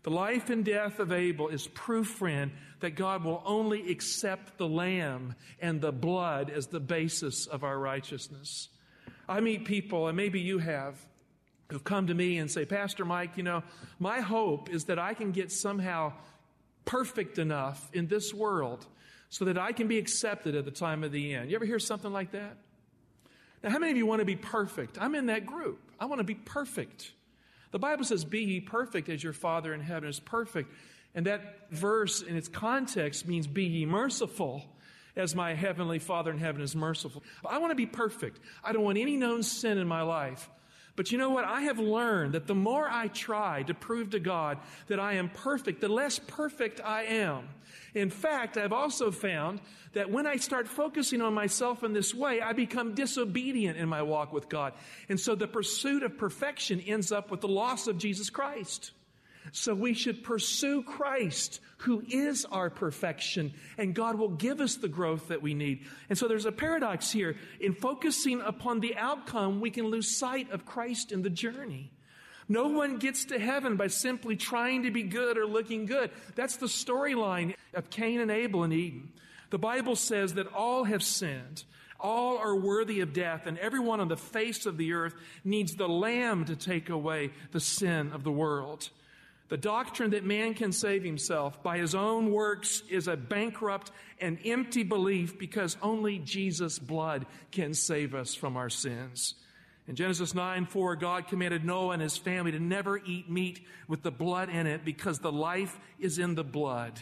The 0.08 0.14
life 0.14 0.50
and 0.50 0.64
death 0.64 1.00
of 1.00 1.12
Abel 1.12 1.50
is 1.50 1.68
proof, 1.68 2.08
friend, 2.08 2.54
that 2.80 2.92
God 2.92 3.26
will 3.26 3.44
only 3.46 3.92
accept 3.92 4.58
the 4.58 4.66
lamb 4.66 5.36
and 5.60 5.82
the 5.82 5.92
blood 5.92 6.50
as 6.50 6.68
the 6.68 6.80
basis 6.80 7.46
of 7.46 7.66
our 7.66 7.78
righteousness. 7.78 8.70
I 9.28 9.42
meet 9.42 9.66
people, 9.66 10.08
and 10.08 10.16
maybe 10.16 10.40
you 10.40 10.60
have, 10.60 10.96
who've 11.70 11.84
come 11.84 12.08
to 12.08 12.14
me 12.14 12.38
and 12.38 12.50
say, 12.50 12.64
Pastor 12.64 13.04
Mike, 13.04 13.36
you 13.36 13.44
know, 13.44 13.64
my 14.00 14.22
hope 14.22 14.70
is 14.70 14.86
that 14.86 14.98
I 14.98 15.14
can 15.14 15.34
get 15.34 15.52
somehow 15.52 16.14
perfect 16.86 17.38
enough 17.38 17.90
in 17.92 18.08
this 18.08 18.34
world 18.34 18.86
so 19.28 19.44
that 19.44 19.58
I 19.58 19.74
can 19.74 19.90
be 19.90 19.98
accepted 19.98 20.56
at 20.56 20.64
the 20.64 20.72
time 20.72 21.04
of 21.04 21.12
the 21.12 21.34
end. 21.34 21.50
You 21.50 21.58
ever 21.58 21.66
hear 21.66 21.80
something 21.80 22.14
like 22.14 22.32
that? 22.32 22.56
Now, 23.62 23.72
how 23.72 23.80
many 23.80 23.92
of 23.92 23.98
you 23.98 24.06
want 24.06 24.20
to 24.22 24.26
be 24.26 24.38
perfect? 24.38 24.98
I'm 25.02 25.16
in 25.16 25.26
that 25.26 25.46
group. 25.46 25.82
I 26.00 26.06
want 26.06 26.20
to 26.20 26.24
be 26.24 26.36
perfect. 26.36 27.12
The 27.72 27.80
Bible 27.80 28.04
says, 28.04 28.24
Be 28.26 28.42
ye 28.42 28.60
perfect 28.60 29.10
as 29.10 29.24
your 29.24 29.34
Father 29.34 29.74
in 29.74 29.82
heaven 29.82 30.10
is 30.10 30.20
perfect. 30.20 30.72
And 31.16 31.26
that 31.26 31.72
verse 31.72 32.22
in 32.22 32.36
its 32.36 32.48
context 32.48 33.28
means, 33.28 33.48
Be 33.48 33.66
ye 33.66 33.86
merciful. 33.86 34.64
as 35.16 35.34
my 35.34 35.56
heavenly 35.56 35.98
Father 36.00 36.32
in 36.32 36.38
heaven 36.38 36.62
is 36.62 36.76
merciful. 36.76 37.24
I 37.44 37.58
want 37.58 37.72
to 37.72 37.76
be 37.76 37.88
perfect. 37.88 38.40
I 38.64 38.72
don't 38.72 38.84
want 38.84 39.00
any 39.00 39.18
known 39.18 39.42
sin 39.42 39.80
in 39.80 39.88
my 39.88 40.04
life. 40.04 40.48
But 40.98 41.12
you 41.12 41.20
know 41.20 41.30
what? 41.30 41.46
I 41.46 41.62
have 41.62 41.78
learned 41.78 42.34
that 42.34 42.48
the 42.48 42.56
more 42.56 42.90
I 42.90 43.08
try 43.08 43.62
to 43.64 43.74
prove 43.76 44.10
to 44.10 44.20
God 44.20 44.58
that 44.88 45.00
I 45.00 45.14
am 45.14 45.30
perfect, 45.30 45.80
the 45.80 45.88
less 45.88 46.18
perfect 46.20 46.82
I 46.84 47.04
am. 47.04 47.48
In 47.94 48.10
fact, 48.10 48.58
I've 48.58 48.74
also 48.74 49.12
found 49.12 49.62
that 49.94 50.10
when 50.10 50.26
I 50.26 50.38
start 50.38 50.68
focusing 50.68 51.22
on 51.22 51.36
myself 51.36 51.84
in 51.84 51.94
this 51.94 52.16
way, 52.16 52.42
I 52.42 52.54
become 52.54 52.96
disobedient 52.96 53.78
in 53.78 53.88
my 53.88 54.02
walk 54.02 54.34
with 54.34 54.50
God. 54.50 54.74
And 55.08 55.20
so 55.20 55.36
the 55.36 55.48
pursuit 55.48 56.02
of 56.02 56.18
perfection 56.18 56.82
ends 56.82 57.12
up 57.12 57.30
with 57.30 57.42
the 57.42 57.48
loss 57.48 57.88
of 57.88 58.00
Jesus 58.00 58.32
Christ. 58.32 58.92
So 59.52 59.74
we 59.74 59.94
should 59.94 60.24
pursue 60.24 60.84
Christ, 60.84 61.60
who 61.78 62.04
is 62.10 62.46
our 62.46 62.70
perfection, 62.70 63.54
and 63.78 63.94
God 63.94 64.16
will 64.16 64.30
give 64.30 64.62
us 64.62 64.76
the 64.76 64.88
growth 64.88 65.28
that 65.30 65.42
we 65.42 65.54
need. 65.54 65.86
And 66.10 66.18
so 66.18 66.28
there's 66.28 66.46
a 66.46 66.52
paradox 66.52 67.12
here. 67.12 67.36
In 67.60 67.74
focusing 67.74 68.42
upon 68.42 68.80
the 68.80 68.96
outcome, 68.96 69.62
we 69.62 69.70
can 69.70 69.88
lose 69.88 70.18
sight 70.18 70.52
of 70.52 70.66
Christ 70.66 71.12
in 71.12 71.22
the 71.22 71.30
journey. 71.30 71.92
No 72.50 72.68
one 72.70 72.98
gets 72.98 73.26
to 73.26 73.40
heaven 73.40 73.76
by 73.76 73.88
simply 73.88 74.38
trying 74.38 74.84
to 74.84 74.92
be 74.92 75.04
good 75.04 75.38
or 75.38 75.46
looking 75.46 75.86
good. 75.86 76.12
That's 76.36 76.56
the 76.56 76.68
storyline 76.68 77.56
of 77.74 77.90
Cain 77.90 78.22
and 78.22 78.32
Abel 78.32 78.64
in 78.64 78.72
Eden. 78.72 79.12
The 79.50 79.58
Bible 79.58 79.96
says 79.96 80.34
that 80.36 80.54
all 80.54 80.86
have 80.86 81.04
sinned. 81.04 81.64
All 82.00 82.38
are 82.38 82.56
worthy 82.56 83.02
of 83.02 83.12
death, 83.12 83.48
and 83.48 83.58
everyone 83.58 84.00
on 84.00 84.08
the 84.08 84.18
face 84.18 84.66
of 84.66 84.78
the 84.78 84.94
earth 84.94 85.16
needs 85.44 85.76
the 85.76 85.90
Lamb 85.90 86.46
to 86.46 86.56
take 86.56 86.90
away 86.90 87.32
the 87.52 87.60
sin 87.60 88.12
of 88.14 88.24
the 88.24 88.32
world. 88.32 88.90
The 89.50 89.58
doctrine 89.58 90.10
that 90.12 90.26
man 90.26 90.54
can 90.54 90.74
save 90.74 91.04
himself 91.04 91.64
by 91.64 91.78
his 91.78 91.96
own 91.96 92.32
works 92.32 92.84
is 92.90 93.08
a 93.08 93.16
bankrupt 93.16 93.92
and 94.20 94.38
empty 94.44 94.84
belief 94.84 95.40
because 95.40 95.78
only 95.82 96.20
Jesus' 96.20 96.80
blood 96.80 97.26
can 97.52 97.74
save 97.74 98.14
us 98.14 98.36
from 98.36 98.58
our 98.58 98.70
sins. 98.70 99.36
In 99.88 99.96
Genesis 99.96 100.36
9 100.36 100.66
4, 100.66 100.98
God 100.98 101.28
commanded 101.28 101.64
Noah 101.64 101.92
and 101.92 102.02
his 102.02 102.18
family 102.18 102.52
to 102.52 102.60
never 102.60 102.98
eat 102.98 103.30
meat 103.30 103.66
with 103.88 104.04
the 104.04 104.12
blood 104.12 104.50
in 104.50 104.68
it 104.68 104.84
because 104.84 105.20
the 105.20 105.32
life 105.32 105.80
is 105.98 106.20
in 106.20 106.36
the 106.36 106.44
blood. 106.44 107.00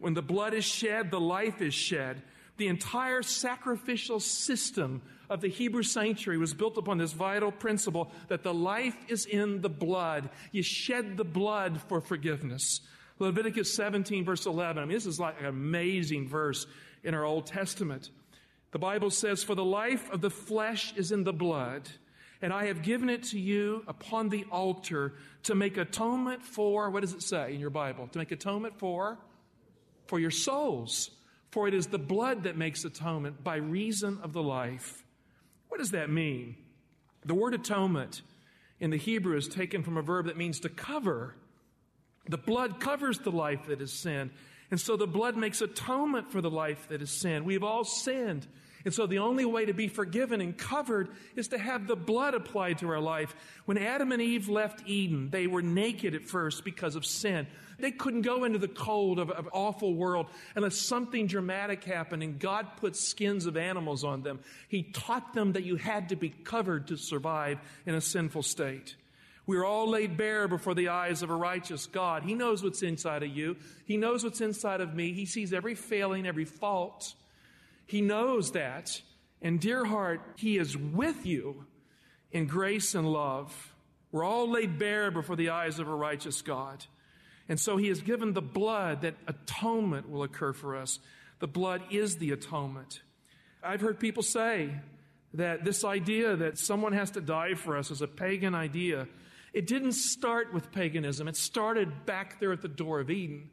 When 0.00 0.14
the 0.14 0.22
blood 0.22 0.52
is 0.52 0.64
shed, 0.64 1.12
the 1.12 1.20
life 1.20 1.62
is 1.62 1.74
shed. 1.74 2.22
The 2.56 2.66
entire 2.66 3.22
sacrificial 3.22 4.18
system 4.18 5.02
of 5.34 5.40
the 5.40 5.48
Hebrew 5.48 5.82
sanctuary 5.82 6.38
was 6.38 6.54
built 6.54 6.78
upon 6.78 6.96
this 6.96 7.12
vital 7.12 7.50
principle 7.50 8.12
that 8.28 8.44
the 8.44 8.54
life 8.54 8.96
is 9.08 9.26
in 9.26 9.62
the 9.62 9.68
blood. 9.68 10.30
You 10.52 10.62
shed 10.62 11.16
the 11.16 11.24
blood 11.24 11.80
for 11.88 12.00
forgiveness. 12.00 12.80
Leviticus 13.18 13.74
17 13.74 14.24
verse 14.24 14.46
11. 14.46 14.80
I 14.80 14.86
mean, 14.86 14.94
this 14.94 15.06
is 15.06 15.18
like 15.18 15.40
an 15.40 15.46
amazing 15.46 16.28
verse 16.28 16.68
in 17.02 17.14
our 17.14 17.24
Old 17.24 17.46
Testament. 17.46 18.10
The 18.70 18.78
Bible 18.78 19.10
says, 19.10 19.42
for 19.42 19.56
the 19.56 19.64
life 19.64 20.08
of 20.12 20.20
the 20.20 20.30
flesh 20.30 20.94
is 20.96 21.10
in 21.10 21.24
the 21.24 21.32
blood, 21.32 21.88
and 22.40 22.52
I 22.52 22.66
have 22.66 22.82
given 22.82 23.08
it 23.08 23.24
to 23.24 23.38
you 23.38 23.82
upon 23.88 24.28
the 24.28 24.44
altar 24.52 25.14
to 25.44 25.56
make 25.56 25.76
atonement 25.78 26.44
for, 26.44 26.90
what 26.90 27.00
does 27.00 27.12
it 27.12 27.22
say 27.22 27.54
in 27.54 27.60
your 27.60 27.70
Bible? 27.70 28.06
To 28.06 28.18
make 28.18 28.30
atonement 28.30 28.78
for? 28.78 29.18
For 30.06 30.20
your 30.20 30.30
souls. 30.30 31.10
For 31.50 31.66
it 31.66 31.74
is 31.74 31.88
the 31.88 31.98
blood 31.98 32.44
that 32.44 32.56
makes 32.56 32.84
atonement 32.84 33.42
by 33.42 33.56
reason 33.56 34.20
of 34.22 34.32
the 34.32 34.42
life. 34.42 35.03
What 35.74 35.80
does 35.80 35.90
that 35.90 36.08
mean? 36.08 36.54
The 37.24 37.34
word 37.34 37.52
atonement 37.52 38.22
in 38.78 38.90
the 38.90 38.96
Hebrew 38.96 39.36
is 39.36 39.48
taken 39.48 39.82
from 39.82 39.96
a 39.96 40.02
verb 40.02 40.26
that 40.26 40.36
means 40.36 40.60
to 40.60 40.68
cover. 40.68 41.34
The 42.28 42.38
blood 42.38 42.78
covers 42.78 43.18
the 43.18 43.32
life 43.32 43.66
that 43.66 43.80
is 43.80 43.92
sinned. 43.92 44.30
And 44.70 44.80
so 44.80 44.96
the 44.96 45.08
blood 45.08 45.36
makes 45.36 45.60
atonement 45.62 46.30
for 46.30 46.40
the 46.40 46.48
life 46.48 46.86
that 46.90 47.02
is 47.02 47.10
sinned. 47.10 47.44
We've 47.44 47.64
all 47.64 47.82
sinned. 47.82 48.46
And 48.84 48.92
so 48.92 49.06
the 49.06 49.18
only 49.18 49.44
way 49.44 49.64
to 49.64 49.72
be 49.72 49.88
forgiven 49.88 50.40
and 50.40 50.56
covered 50.56 51.08
is 51.36 51.48
to 51.48 51.58
have 51.58 51.86
the 51.86 51.96
blood 51.96 52.34
applied 52.34 52.78
to 52.78 52.90
our 52.90 53.00
life. 53.00 53.34
When 53.64 53.78
Adam 53.78 54.12
and 54.12 54.20
Eve 54.20 54.48
left 54.48 54.86
Eden, 54.86 55.30
they 55.30 55.46
were 55.46 55.62
naked 55.62 56.14
at 56.14 56.24
first 56.24 56.64
because 56.64 56.94
of 56.94 57.06
sin. 57.06 57.46
They 57.78 57.90
couldn't 57.90 58.22
go 58.22 58.44
into 58.44 58.58
the 58.58 58.68
cold 58.68 59.18
of 59.18 59.30
an 59.30 59.48
awful 59.52 59.94
world 59.94 60.26
unless 60.54 60.76
something 60.76 61.26
dramatic 61.26 61.82
happened 61.84 62.22
and 62.22 62.38
God 62.38 62.76
put 62.76 62.94
skins 62.94 63.46
of 63.46 63.56
animals 63.56 64.04
on 64.04 64.22
them. 64.22 64.40
He 64.68 64.82
taught 64.82 65.32
them 65.32 65.52
that 65.52 65.64
you 65.64 65.76
had 65.76 66.10
to 66.10 66.16
be 66.16 66.28
covered 66.28 66.88
to 66.88 66.96
survive 66.96 67.58
in 67.86 67.94
a 67.94 68.00
sinful 68.00 68.42
state. 68.42 68.96
We 69.46 69.56
are 69.58 69.64
all 69.64 69.88
laid 69.88 70.16
bare 70.16 70.48
before 70.48 70.74
the 70.74 70.88
eyes 70.88 71.22
of 71.22 71.30
a 71.30 71.34
righteous 71.34 71.86
God. 71.86 72.22
He 72.22 72.34
knows 72.34 72.62
what's 72.62 72.82
inside 72.82 73.22
of 73.22 73.28
you. 73.28 73.56
He 73.86 73.96
knows 73.96 74.24
what's 74.24 74.40
inside 74.40 74.80
of 74.80 74.94
me. 74.94 75.12
He 75.12 75.26
sees 75.26 75.52
every 75.52 75.74
failing, 75.74 76.26
every 76.26 76.46
fault. 76.46 77.14
He 77.86 78.00
knows 78.00 78.52
that. 78.52 79.00
And 79.42 79.60
dear 79.60 79.84
heart, 79.84 80.20
He 80.36 80.58
is 80.58 80.76
with 80.76 81.26
you 81.26 81.66
in 82.32 82.46
grace 82.46 82.94
and 82.94 83.10
love. 83.10 83.74
We're 84.10 84.24
all 84.24 84.50
laid 84.50 84.78
bare 84.78 85.10
before 85.10 85.36
the 85.36 85.50
eyes 85.50 85.78
of 85.78 85.88
a 85.88 85.94
righteous 85.94 86.42
God. 86.42 86.84
And 87.48 87.60
so 87.60 87.76
He 87.76 87.88
has 87.88 88.00
given 88.00 88.32
the 88.32 88.42
blood 88.42 89.02
that 89.02 89.14
atonement 89.26 90.08
will 90.08 90.22
occur 90.22 90.52
for 90.52 90.76
us. 90.76 90.98
The 91.40 91.46
blood 91.46 91.82
is 91.90 92.16
the 92.16 92.30
atonement. 92.30 93.02
I've 93.62 93.80
heard 93.80 93.98
people 93.98 94.22
say 94.22 94.70
that 95.34 95.64
this 95.64 95.84
idea 95.84 96.36
that 96.36 96.58
someone 96.58 96.92
has 96.92 97.10
to 97.12 97.20
die 97.20 97.54
for 97.54 97.76
us 97.76 97.90
is 97.90 98.02
a 98.02 98.06
pagan 98.06 98.54
idea. 98.54 99.08
It 99.52 99.66
didn't 99.66 99.92
start 99.92 100.54
with 100.54 100.72
paganism. 100.72 101.28
It 101.28 101.36
started 101.36 102.06
back 102.06 102.40
there 102.40 102.52
at 102.52 102.62
the 102.62 102.68
door 102.68 103.00
of 103.00 103.10
Eden. 103.10 103.50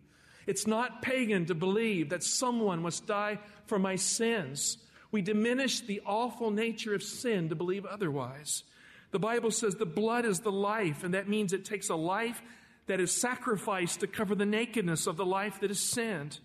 It's 0.47 0.67
not 0.67 1.01
pagan 1.01 1.45
to 1.47 1.55
believe 1.55 2.09
that 2.09 2.23
someone 2.23 2.81
must 2.81 3.07
die 3.07 3.39
for 3.65 3.79
my 3.79 3.95
sins. 3.95 4.77
We 5.11 5.21
diminish 5.21 5.81
the 5.81 6.01
awful 6.05 6.51
nature 6.51 6.95
of 6.95 7.03
sin 7.03 7.49
to 7.49 7.55
believe 7.55 7.85
otherwise. 7.85 8.63
The 9.11 9.19
Bible 9.19 9.51
says 9.51 9.75
the 9.75 9.85
blood 9.85 10.25
is 10.25 10.39
the 10.39 10.51
life, 10.51 11.03
and 11.03 11.13
that 11.13 11.27
means 11.27 11.53
it 11.53 11.65
takes 11.65 11.89
a 11.89 11.95
life 11.95 12.41
that 12.87 12.99
is 12.99 13.11
sacrificed 13.11 13.99
to 13.99 14.07
cover 14.07 14.35
the 14.35 14.45
nakedness 14.45 15.07
of 15.07 15.17
the 15.17 15.25
life 15.25 15.59
that 15.59 15.71
is 15.71 15.79
sinned. 15.79 16.39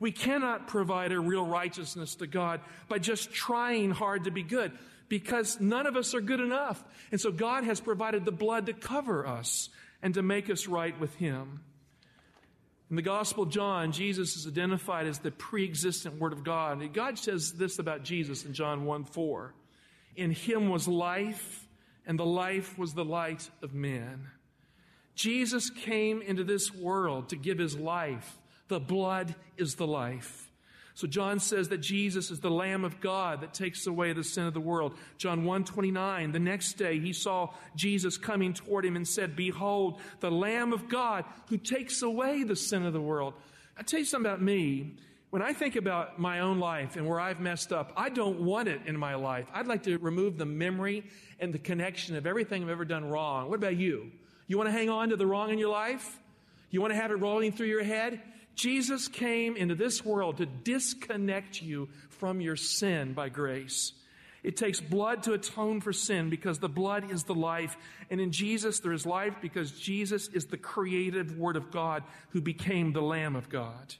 We 0.00 0.12
cannot 0.12 0.66
provide 0.66 1.12
a 1.12 1.20
real 1.20 1.46
righteousness 1.46 2.16
to 2.16 2.26
God 2.26 2.60
by 2.88 2.98
just 2.98 3.32
trying 3.32 3.90
hard 3.90 4.24
to 4.24 4.30
be 4.30 4.42
good 4.42 4.72
because 5.08 5.60
none 5.60 5.86
of 5.86 5.96
us 5.96 6.14
are 6.14 6.20
good 6.20 6.40
enough. 6.40 6.82
And 7.12 7.20
so 7.20 7.30
God 7.30 7.64
has 7.64 7.80
provided 7.80 8.24
the 8.24 8.32
blood 8.32 8.66
to 8.66 8.72
cover 8.72 9.26
us 9.26 9.68
and 10.02 10.14
to 10.14 10.22
make 10.22 10.50
us 10.50 10.66
right 10.66 10.98
with 10.98 11.14
Him. 11.16 11.60
In 12.88 12.96
the 12.96 13.02
Gospel 13.02 13.44
of 13.44 13.50
John, 13.50 13.90
Jesus 13.90 14.36
is 14.36 14.46
identified 14.46 15.06
as 15.06 15.18
the 15.18 15.32
pre 15.32 15.64
existent 15.64 16.20
Word 16.20 16.32
of 16.32 16.44
God. 16.44 16.80
And 16.80 16.92
God 16.92 17.18
says 17.18 17.52
this 17.52 17.78
about 17.78 18.04
Jesus 18.04 18.44
in 18.44 18.52
John 18.52 18.84
1 18.84 19.04
4. 19.04 19.54
In 20.14 20.30
him 20.30 20.68
was 20.68 20.86
life, 20.86 21.66
and 22.06 22.18
the 22.18 22.24
life 22.24 22.78
was 22.78 22.94
the 22.94 23.04
light 23.04 23.50
of 23.62 23.74
men. 23.74 24.28
Jesus 25.16 25.70
came 25.70 26.22
into 26.22 26.44
this 26.44 26.72
world 26.72 27.30
to 27.30 27.36
give 27.36 27.58
his 27.58 27.76
life. 27.76 28.38
The 28.68 28.80
blood 28.80 29.34
is 29.56 29.74
the 29.74 29.86
life. 29.86 30.45
So 30.96 31.06
John 31.06 31.40
says 31.40 31.68
that 31.68 31.82
Jesus 31.82 32.30
is 32.30 32.40
the 32.40 32.50
Lamb 32.50 32.82
of 32.82 33.02
God 33.02 33.42
that 33.42 33.52
takes 33.52 33.86
away 33.86 34.14
the 34.14 34.24
sin 34.24 34.46
of 34.46 34.54
the 34.54 34.60
world. 34.60 34.96
John 35.18 35.44
129, 35.44 36.32
the 36.32 36.38
next 36.38 36.78
day 36.78 36.98
he 36.98 37.12
saw 37.12 37.50
Jesus 37.74 38.16
coming 38.16 38.54
toward 38.54 38.86
him 38.86 38.96
and 38.96 39.06
said, 39.06 39.36
Behold, 39.36 40.00
the 40.20 40.30
Lamb 40.30 40.72
of 40.72 40.88
God 40.88 41.26
who 41.50 41.58
takes 41.58 42.00
away 42.00 42.44
the 42.44 42.56
sin 42.56 42.86
of 42.86 42.94
the 42.94 43.00
world. 43.00 43.34
I 43.76 43.82
tell 43.82 43.98
you 43.98 44.06
something 44.06 44.24
about 44.24 44.40
me. 44.40 44.94
When 45.28 45.42
I 45.42 45.52
think 45.52 45.76
about 45.76 46.18
my 46.18 46.40
own 46.40 46.60
life 46.60 46.96
and 46.96 47.06
where 47.06 47.20
I've 47.20 47.40
messed 47.40 47.74
up, 47.74 47.92
I 47.94 48.08
don't 48.08 48.40
want 48.40 48.68
it 48.68 48.80
in 48.86 48.96
my 48.96 49.16
life. 49.16 49.46
I'd 49.52 49.66
like 49.66 49.82
to 49.82 49.98
remove 49.98 50.38
the 50.38 50.46
memory 50.46 51.04
and 51.38 51.52
the 51.52 51.58
connection 51.58 52.16
of 52.16 52.26
everything 52.26 52.62
I've 52.62 52.70
ever 52.70 52.86
done 52.86 53.04
wrong. 53.04 53.50
What 53.50 53.56
about 53.56 53.76
you? 53.76 54.12
You 54.46 54.56
want 54.56 54.68
to 54.68 54.72
hang 54.72 54.88
on 54.88 55.10
to 55.10 55.16
the 55.16 55.26
wrong 55.26 55.50
in 55.50 55.58
your 55.58 55.68
life? 55.68 56.18
You 56.70 56.80
want 56.80 56.94
to 56.94 56.98
have 56.98 57.10
it 57.10 57.16
rolling 57.16 57.52
through 57.52 57.66
your 57.66 57.84
head? 57.84 58.22
Jesus 58.56 59.06
came 59.06 59.54
into 59.56 59.74
this 59.74 60.04
world 60.04 60.38
to 60.38 60.46
disconnect 60.46 61.62
you 61.62 61.88
from 62.08 62.40
your 62.40 62.56
sin 62.56 63.12
by 63.12 63.28
grace. 63.28 63.92
It 64.42 64.56
takes 64.56 64.80
blood 64.80 65.24
to 65.24 65.34
atone 65.34 65.80
for 65.80 65.92
sin 65.92 66.30
because 66.30 66.58
the 66.58 66.68
blood 66.68 67.10
is 67.10 67.24
the 67.24 67.34
life. 67.34 67.76
And 68.10 68.20
in 68.20 68.32
Jesus, 68.32 68.80
there 68.80 68.92
is 68.92 69.04
life 69.04 69.34
because 69.42 69.72
Jesus 69.72 70.28
is 70.28 70.46
the 70.46 70.56
creative 70.56 71.36
Word 71.36 71.56
of 71.56 71.70
God 71.70 72.02
who 72.30 72.40
became 72.40 72.92
the 72.92 73.02
Lamb 73.02 73.36
of 73.36 73.48
God. 73.48 73.94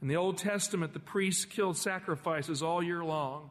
In 0.00 0.06
the 0.06 0.16
Old 0.16 0.38
Testament, 0.38 0.92
the 0.92 1.00
priests 1.00 1.44
killed 1.44 1.76
sacrifices 1.76 2.62
all 2.62 2.82
year 2.82 3.02
long, 3.02 3.50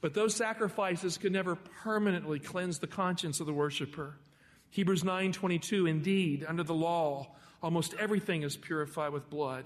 but 0.00 0.12
those 0.12 0.34
sacrifices 0.34 1.16
could 1.16 1.32
never 1.32 1.54
permanently 1.54 2.40
cleanse 2.40 2.78
the 2.78 2.86
conscience 2.86 3.40
of 3.40 3.46
the 3.46 3.54
worshiper. 3.54 4.16
Hebrews 4.70 5.02
9:22 5.02 5.86
Indeed, 5.88 6.44
under 6.46 6.62
the 6.62 6.74
law, 6.74 7.28
almost 7.62 7.94
everything 7.94 8.42
is 8.42 8.56
purified 8.56 9.12
with 9.12 9.30
blood. 9.30 9.64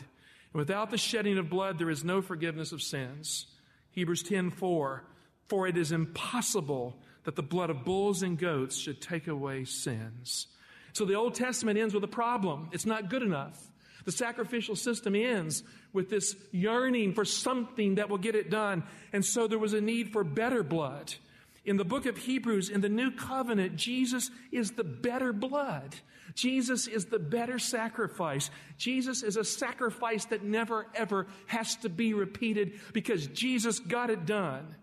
And 0.53 0.59
without 0.59 0.91
the 0.91 0.99
shedding 0.99 1.39
of 1.39 1.51
blood, 1.51 1.79
there 1.79 1.91
is 1.91 2.05
no 2.05 2.23
forgiveness 2.23 2.73
of 2.73 2.83
sins. 2.83 3.47
Hebrews 3.93 4.23
10 4.23 4.51
4. 4.51 5.05
For 5.49 5.67
it 5.67 5.77
is 5.77 5.93
impossible 5.93 6.97
that 7.25 7.37
the 7.37 7.43
blood 7.43 7.71
of 7.71 7.85
bulls 7.85 8.23
and 8.23 8.39
goats 8.39 8.77
should 8.77 9.01
take 9.01 9.29
away 9.29 9.65
sins. 9.65 10.47
So 10.93 11.05
the 11.05 11.15
Old 11.15 11.35
Testament 11.35 11.79
ends 11.79 11.95
with 11.95 12.05
a 12.05 12.09
problem. 12.09 12.69
It's 12.73 12.87
not 12.87 13.09
good 13.09 13.23
enough. 13.23 13.59
The 14.05 14.13
sacrificial 14.13 14.77
system 14.77 15.15
ends 15.15 15.63
with 15.93 16.11
this 16.11 16.35
yearning 16.51 17.15
for 17.15 17.25
something 17.25 17.97
that 17.97 18.09
will 18.09 18.19
get 18.19 18.35
it 18.35 18.51
done. 18.51 18.83
And 19.13 19.25
so 19.25 19.47
there 19.47 19.59
was 19.59 19.75
a 19.75 19.81
need 19.81 20.13
for 20.13 20.25
better 20.25 20.63
blood. 20.63 21.15
In 21.65 21.77
the 21.77 21.85
book 21.85 22.07
of 22.07 22.17
Hebrews, 22.17 22.71
in 22.71 22.81
the 22.81 22.89
new 22.89 23.13
covenant, 23.13 23.77
Jesus 23.77 24.31
is 24.51 24.73
the 24.73 24.85
better 24.85 25.33
blood. 25.33 25.95
Jesus 26.35 26.89
is 26.89 27.07
the 27.07 27.19
better 27.19 27.59
sacrifice. 27.59 28.51
Jesus 28.79 29.23
is 29.23 29.37
a 29.37 29.45
sacrifice 29.45 30.25
that 30.27 30.43
never 30.43 30.87
ever 30.95 31.27
has 31.47 31.77
to 31.77 31.89
be 31.89 32.15
repeated 32.15 32.81
because 32.93 33.27
Jesus 33.29 33.79
got 33.79 34.11
it 34.11 34.27
done. 34.27 34.75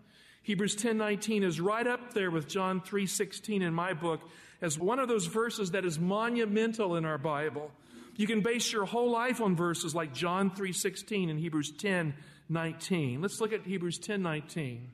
Hebrews 0.42 0.76
10:19 0.76 1.42
is 1.42 1.60
right 1.60 1.86
up 1.86 2.14
there 2.14 2.30
with 2.30 2.48
John 2.48 2.80
3:16 2.80 3.62
in 3.62 3.74
my 3.74 3.92
book 3.92 4.22
as 4.62 4.78
one 4.78 4.98
of 4.98 5.08
those 5.08 5.26
verses 5.26 5.72
that 5.72 5.84
is 5.84 5.98
monumental 5.98 6.96
in 6.96 7.04
our 7.04 7.18
Bible. 7.18 7.72
You 8.16 8.26
can 8.26 8.40
base 8.40 8.72
your 8.72 8.84
whole 8.84 9.10
life 9.10 9.40
on 9.40 9.54
verses 9.54 9.94
like 9.94 10.14
John 10.14 10.50
3:16 10.50 11.28
and 11.28 11.38
Hebrews 11.38 11.72
10:19. 11.72 13.20
Let's 13.20 13.40
look 13.40 13.52
at 13.52 13.66
Hebrews 13.66 13.98
10:19. 13.98 14.92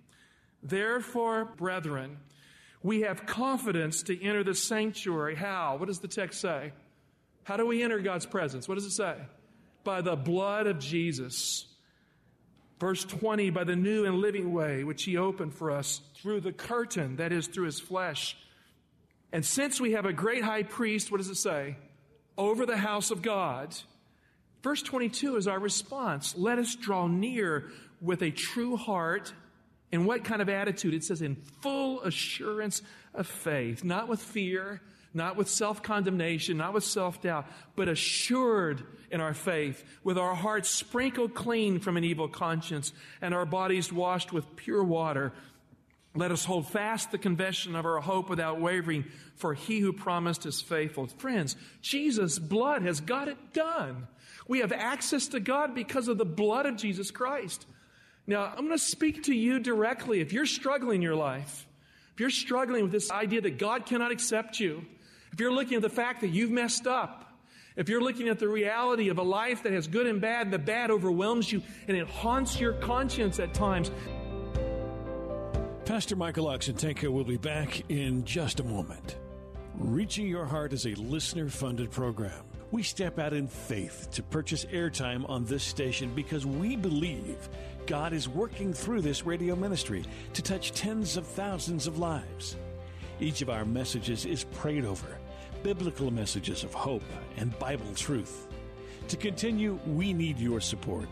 Therefore, 0.62 1.44
brethren, 1.44 2.18
we 2.82 3.02
have 3.02 3.26
confidence 3.26 4.02
to 4.04 4.22
enter 4.22 4.44
the 4.44 4.54
sanctuary. 4.54 5.34
How? 5.34 5.76
What 5.76 5.86
does 5.86 6.00
the 6.00 6.08
text 6.08 6.40
say? 6.40 6.72
How 7.44 7.56
do 7.56 7.66
we 7.66 7.82
enter 7.82 7.98
God's 8.00 8.26
presence? 8.26 8.68
What 8.68 8.74
does 8.74 8.86
it 8.86 8.92
say? 8.92 9.16
By 9.84 10.02
the 10.02 10.16
blood 10.16 10.66
of 10.66 10.78
Jesus. 10.78 11.66
Verse 12.78 13.04
20, 13.04 13.50
by 13.50 13.64
the 13.64 13.76
new 13.76 14.04
and 14.04 14.18
living 14.18 14.52
way 14.52 14.84
which 14.84 15.04
he 15.04 15.16
opened 15.16 15.54
for 15.54 15.70
us 15.70 16.00
through 16.16 16.40
the 16.40 16.52
curtain, 16.52 17.16
that 17.16 17.32
is, 17.32 17.46
through 17.46 17.66
his 17.66 17.80
flesh. 17.80 18.36
And 19.32 19.44
since 19.44 19.80
we 19.80 19.92
have 19.92 20.04
a 20.04 20.12
great 20.12 20.44
high 20.44 20.62
priest, 20.62 21.10
what 21.10 21.18
does 21.18 21.28
it 21.28 21.36
say? 21.36 21.76
Over 22.36 22.66
the 22.66 22.76
house 22.76 23.10
of 23.10 23.22
God. 23.22 23.74
Verse 24.62 24.82
22 24.82 25.36
is 25.36 25.48
our 25.48 25.58
response. 25.58 26.34
Let 26.36 26.58
us 26.58 26.74
draw 26.74 27.06
near 27.06 27.70
with 28.00 28.22
a 28.22 28.30
true 28.30 28.76
heart 28.76 29.32
in 29.92 30.04
what 30.04 30.24
kind 30.24 30.42
of 30.42 30.48
attitude? 30.48 30.94
It 30.94 31.04
says 31.04 31.22
in 31.22 31.36
full 31.36 32.02
assurance 32.02 32.82
of 33.14 33.26
faith, 33.26 33.84
not 33.84 34.08
with 34.08 34.20
fear, 34.20 34.80
not 35.14 35.36
with 35.36 35.48
self 35.48 35.82
condemnation, 35.82 36.58
not 36.58 36.74
with 36.74 36.84
self 36.84 37.22
doubt, 37.22 37.46
but 37.74 37.88
assured 37.88 38.84
in 39.10 39.20
our 39.20 39.34
faith, 39.34 39.82
with 40.04 40.18
our 40.18 40.34
hearts 40.34 40.68
sprinkled 40.68 41.34
clean 41.34 41.80
from 41.80 41.96
an 41.96 42.04
evil 42.04 42.28
conscience 42.28 42.92
and 43.22 43.32
our 43.32 43.46
bodies 43.46 43.92
washed 43.92 44.32
with 44.32 44.56
pure 44.56 44.84
water. 44.84 45.32
Let 46.14 46.32
us 46.32 46.44
hold 46.44 46.68
fast 46.68 47.10
the 47.10 47.18
confession 47.18 47.76
of 47.76 47.84
our 47.84 48.00
hope 48.00 48.30
without 48.30 48.60
wavering, 48.60 49.04
for 49.36 49.52
he 49.54 49.80
who 49.80 49.92
promised 49.92 50.46
is 50.46 50.62
faithful. 50.62 51.06
Friends, 51.06 51.56
Jesus' 51.82 52.38
blood 52.38 52.82
has 52.82 53.00
got 53.00 53.28
it 53.28 53.52
done. 53.52 54.08
We 54.48 54.60
have 54.60 54.72
access 54.72 55.28
to 55.28 55.40
God 55.40 55.74
because 55.74 56.08
of 56.08 56.16
the 56.16 56.24
blood 56.24 56.64
of 56.66 56.76
Jesus 56.76 57.10
Christ. 57.10 57.66
Now, 58.26 58.44
I'm 58.44 58.66
going 58.66 58.70
to 58.70 58.78
speak 58.78 59.24
to 59.24 59.34
you 59.34 59.60
directly. 59.60 60.20
If 60.20 60.32
you're 60.32 60.46
struggling 60.46 60.96
in 60.96 61.02
your 61.02 61.14
life, 61.14 61.66
if 62.14 62.20
you're 62.20 62.30
struggling 62.30 62.82
with 62.82 62.92
this 62.92 63.10
idea 63.10 63.40
that 63.42 63.58
God 63.58 63.86
cannot 63.86 64.10
accept 64.10 64.58
you, 64.58 64.84
if 65.32 65.38
you're 65.38 65.52
looking 65.52 65.76
at 65.76 65.82
the 65.82 65.90
fact 65.90 66.22
that 66.22 66.28
you've 66.28 66.50
messed 66.50 66.86
up, 66.86 67.22
if 67.76 67.88
you're 67.88 68.00
looking 68.00 68.28
at 68.28 68.38
the 68.38 68.48
reality 68.48 69.10
of 69.10 69.18
a 69.18 69.22
life 69.22 69.62
that 69.62 69.72
has 69.72 69.86
good 69.86 70.06
and 70.06 70.20
bad, 70.20 70.46
and 70.46 70.52
the 70.52 70.58
bad 70.58 70.90
overwhelms 70.90 71.52
you 71.52 71.62
and 71.86 71.96
it 71.96 72.08
haunts 72.08 72.58
your 72.58 72.72
conscience 72.72 73.38
at 73.38 73.52
times. 73.52 73.90
Pastor 75.84 76.16
Michael 76.16 76.46
Oxentenko 76.46 77.12
will 77.12 77.24
be 77.24 77.36
back 77.36 77.88
in 77.90 78.24
just 78.24 78.60
a 78.60 78.64
moment. 78.64 79.18
Reaching 79.74 80.26
Your 80.26 80.46
Heart 80.46 80.72
is 80.72 80.86
a 80.86 80.94
listener 80.94 81.48
funded 81.48 81.90
program. 81.90 82.42
We 82.76 82.82
step 82.82 83.18
out 83.18 83.32
in 83.32 83.48
faith 83.48 84.08
to 84.10 84.22
purchase 84.22 84.66
airtime 84.66 85.26
on 85.30 85.46
this 85.46 85.62
station 85.62 86.12
because 86.14 86.44
we 86.44 86.76
believe 86.76 87.48
God 87.86 88.12
is 88.12 88.28
working 88.28 88.74
through 88.74 89.00
this 89.00 89.24
radio 89.24 89.56
ministry 89.56 90.04
to 90.34 90.42
touch 90.42 90.72
tens 90.72 91.16
of 91.16 91.26
thousands 91.26 91.86
of 91.86 91.98
lives. 91.98 92.58
Each 93.18 93.40
of 93.40 93.48
our 93.48 93.64
messages 93.64 94.26
is 94.26 94.44
prayed 94.44 94.84
over, 94.84 95.16
biblical 95.62 96.10
messages 96.10 96.64
of 96.64 96.74
hope 96.74 97.02
and 97.38 97.58
Bible 97.58 97.94
truth. 97.94 98.46
To 99.08 99.16
continue, 99.16 99.80
we 99.86 100.12
need 100.12 100.38
your 100.38 100.60
support. 100.60 101.08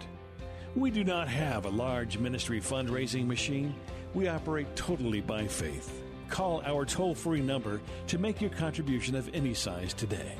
We 0.76 0.90
do 0.90 1.02
not 1.02 1.28
have 1.28 1.64
a 1.64 1.70
large 1.70 2.18
ministry 2.18 2.60
fundraising 2.60 3.26
machine. 3.26 3.74
We 4.12 4.28
operate 4.28 4.76
totally 4.76 5.22
by 5.22 5.46
faith. 5.46 6.02
Call 6.28 6.60
our 6.66 6.84
toll 6.84 7.14
free 7.14 7.40
number 7.40 7.80
to 8.08 8.18
make 8.18 8.42
your 8.42 8.50
contribution 8.50 9.14
of 9.14 9.30
any 9.32 9.54
size 9.54 9.94
today. 9.94 10.36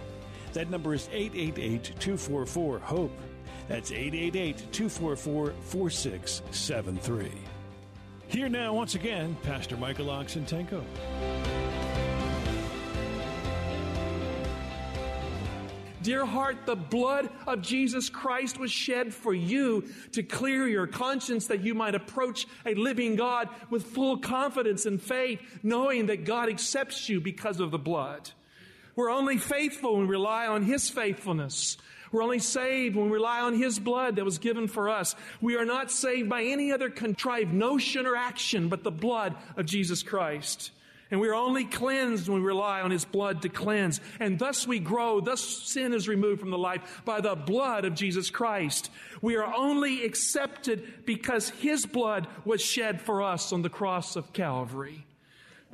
That 0.55 0.71
number 0.71 0.95
is 0.95 1.09
888 1.13 1.85
244 1.99 2.79
HOPE. 2.79 3.11
That's 3.67 3.91
888 3.91 4.73
244 4.73 5.53
4673. 5.61 7.33
Here 8.29 8.49
now, 8.49 8.73
once 8.73 8.95
again, 8.95 9.37
Pastor 9.43 9.77
Michael 9.77 10.07
Oxentenko. 10.07 10.83
Dear 16.03 16.25
heart, 16.25 16.67
the 16.67 16.77
blood 16.77 17.31
of 17.47 17.63
Jesus 17.63 18.09
Christ 18.09 18.59
was 18.59 18.71
shed 18.71 19.13
for 19.13 19.35
you 19.35 19.89
to 20.13 20.23
clear 20.23 20.69
your 20.69 20.87
conscience 20.87 21.47
that 21.49 21.63
you 21.63 21.75
might 21.75 21.95
approach 21.95 22.47
a 22.67 22.75
living 22.75 23.17
God 23.17 23.49
with 23.71 23.87
full 23.87 24.19
confidence 24.19 24.87
and 24.87 25.03
faith, 25.03 25.41
knowing 25.63 26.07
that 26.07 26.25
God 26.25 26.49
accepts 26.49 27.09
you 27.09 27.21
because 27.21 27.59
of 27.59 27.71
the 27.71 27.79
blood. 27.79 28.31
We're 28.97 29.11
only 29.11 29.39
faithful 29.39 29.97
when 29.97 30.07
we 30.07 30.13
rely 30.13 30.47
on 30.47 30.63
His 30.63 30.89
faithfulness. 30.89 31.77
We're 32.13 32.23
only 32.23 32.39
saved 32.39 32.95
when 32.95 33.07
we 33.07 33.13
rely 33.13 33.41
on 33.41 33.55
His 33.55 33.79
blood 33.79 34.17
that 34.17 34.25
was 34.25 34.39
given 34.39 34.69
for 34.69 34.89
us. 34.89 35.17
We 35.41 35.57
are 35.57 35.65
not 35.65 35.91
saved 35.91 36.29
by 36.29 36.45
any 36.45 36.71
other 36.71 36.89
contrived 36.89 37.53
notion 37.53 38.07
or 38.07 38.15
action 38.15 38.69
but 38.69 38.85
the 38.85 38.93
blood 38.93 39.35
of 39.57 39.67
Jesus 39.67 40.03
Christ. 40.03 40.71
And 41.11 41.21
we 41.21 41.29
are 41.29 41.35
only 41.35 41.65
cleansed 41.65 42.29
when 42.29 42.41
we 42.41 42.47
rely 42.47 42.81
on 42.81 42.91
His 42.91 43.05
blood 43.05 43.43
to 43.43 43.49
cleanse. 43.49 44.01
And 44.21 44.39
thus 44.39 44.67
we 44.67 44.79
grow, 44.79 45.21
thus 45.21 45.41
sin 45.43 45.93
is 45.93 46.09
removed 46.09 46.41
from 46.41 46.51
the 46.51 46.59
life 46.59 47.03
by 47.05 47.21
the 47.21 47.35
blood 47.35 47.85
of 47.85 47.95
Jesus 47.95 48.31
Christ. 48.31 48.91
We 49.21 49.37
are 49.37 49.53
only 49.55 50.05
accepted 50.05 51.05
because 51.05 51.51
His 51.51 51.85
blood 51.85 52.27
was 52.45 52.63
shed 52.63 53.01
for 53.01 53.23
us 53.23 53.53
on 53.53 53.63
the 53.63 53.69
cross 53.69 54.17
of 54.17 54.33
Calvary. 54.33 55.05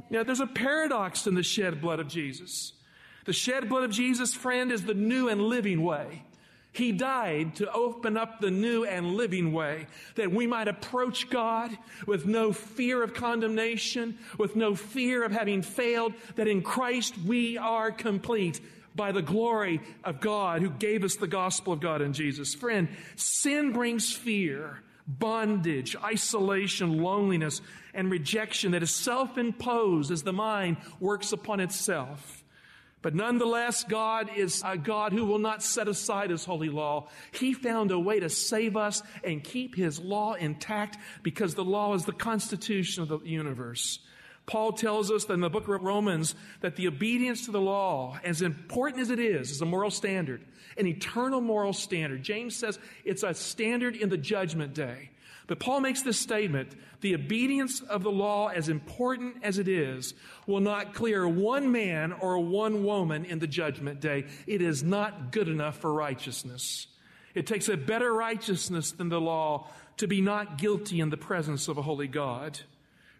Now 0.08 0.24
there's 0.24 0.40
a 0.40 0.46
paradox 0.46 1.26
in 1.26 1.34
the 1.34 1.42
shed 1.42 1.80
blood 1.80 2.00
of 2.00 2.08
Jesus. 2.08 2.72
The 3.24 3.32
shed 3.32 3.68
blood 3.68 3.84
of 3.84 3.90
Jesus, 3.90 4.34
friend, 4.34 4.72
is 4.72 4.84
the 4.84 4.94
new 4.94 5.28
and 5.28 5.42
living 5.42 5.82
way. 5.82 6.24
He 6.72 6.92
died 6.92 7.56
to 7.56 7.72
open 7.72 8.16
up 8.16 8.40
the 8.40 8.50
new 8.50 8.84
and 8.84 9.14
living 9.14 9.52
way 9.52 9.88
that 10.14 10.30
we 10.30 10.46
might 10.46 10.68
approach 10.68 11.28
God 11.28 11.76
with 12.06 12.26
no 12.26 12.52
fear 12.52 13.02
of 13.02 13.12
condemnation, 13.12 14.18
with 14.38 14.54
no 14.54 14.76
fear 14.76 15.24
of 15.24 15.32
having 15.32 15.62
failed, 15.62 16.14
that 16.36 16.46
in 16.46 16.62
Christ 16.62 17.18
we 17.26 17.58
are 17.58 17.90
complete 17.90 18.60
by 18.94 19.10
the 19.10 19.22
glory 19.22 19.80
of 20.04 20.20
God 20.20 20.62
who 20.62 20.70
gave 20.70 21.02
us 21.02 21.16
the 21.16 21.26
gospel 21.26 21.72
of 21.72 21.80
God 21.80 22.02
in 22.02 22.12
Jesus. 22.12 22.54
Friend, 22.54 22.88
sin 23.16 23.72
brings 23.72 24.12
fear, 24.12 24.80
bondage, 25.08 25.96
isolation, 26.02 27.02
loneliness, 27.02 27.60
and 27.94 28.10
rejection 28.12 28.72
that 28.72 28.82
is 28.82 28.94
self-imposed 28.94 30.12
as 30.12 30.22
the 30.22 30.32
mind 30.32 30.76
works 31.00 31.32
upon 31.32 31.58
itself. 31.58 32.39
But 33.02 33.14
nonetheless, 33.14 33.84
God 33.84 34.30
is 34.36 34.62
a 34.64 34.76
God 34.76 35.12
who 35.12 35.24
will 35.24 35.38
not 35.38 35.62
set 35.62 35.88
aside 35.88 36.30
His 36.30 36.44
holy 36.44 36.68
law. 36.68 37.08
He 37.32 37.54
found 37.54 37.90
a 37.90 37.98
way 37.98 38.20
to 38.20 38.28
save 38.28 38.76
us 38.76 39.02
and 39.24 39.42
keep 39.42 39.74
His 39.74 39.98
law 39.98 40.34
intact 40.34 40.98
because 41.22 41.54
the 41.54 41.64
law 41.64 41.94
is 41.94 42.04
the 42.04 42.12
constitution 42.12 43.02
of 43.02 43.08
the 43.08 43.20
universe. 43.20 44.00
Paul 44.46 44.72
tells 44.72 45.10
us 45.10 45.24
in 45.26 45.40
the 45.40 45.48
book 45.48 45.68
of 45.68 45.80
Romans 45.80 46.34
that 46.60 46.76
the 46.76 46.88
obedience 46.88 47.44
to 47.44 47.52
the 47.52 47.60
law, 47.60 48.18
as 48.24 48.42
important 48.42 49.00
as 49.00 49.10
it 49.10 49.20
is, 49.20 49.50
is 49.50 49.60
a 49.60 49.66
moral 49.66 49.90
standard, 49.90 50.44
an 50.76 50.86
eternal 50.86 51.40
moral 51.40 51.72
standard. 51.72 52.22
James 52.22 52.56
says 52.56 52.78
it's 53.04 53.22
a 53.22 53.32
standard 53.32 53.94
in 53.94 54.08
the 54.08 54.18
judgment 54.18 54.74
day. 54.74 55.10
But 55.50 55.58
Paul 55.58 55.80
makes 55.80 56.02
this 56.02 56.16
statement 56.16 56.76
the 57.00 57.16
obedience 57.16 57.80
of 57.80 58.04
the 58.04 58.10
law, 58.12 58.50
as 58.50 58.68
important 58.68 59.38
as 59.42 59.58
it 59.58 59.66
is, 59.66 60.14
will 60.46 60.60
not 60.60 60.94
clear 60.94 61.26
one 61.26 61.72
man 61.72 62.12
or 62.12 62.38
one 62.38 62.84
woman 62.84 63.24
in 63.24 63.40
the 63.40 63.48
judgment 63.48 64.00
day. 64.00 64.26
It 64.46 64.62
is 64.62 64.84
not 64.84 65.32
good 65.32 65.48
enough 65.48 65.78
for 65.78 65.92
righteousness. 65.92 66.86
It 67.34 67.48
takes 67.48 67.68
a 67.68 67.76
better 67.76 68.14
righteousness 68.14 68.92
than 68.92 69.08
the 69.08 69.20
law 69.20 69.66
to 69.96 70.06
be 70.06 70.20
not 70.20 70.56
guilty 70.56 71.00
in 71.00 71.10
the 71.10 71.16
presence 71.16 71.66
of 71.66 71.78
a 71.78 71.82
holy 71.82 72.06
God. 72.06 72.60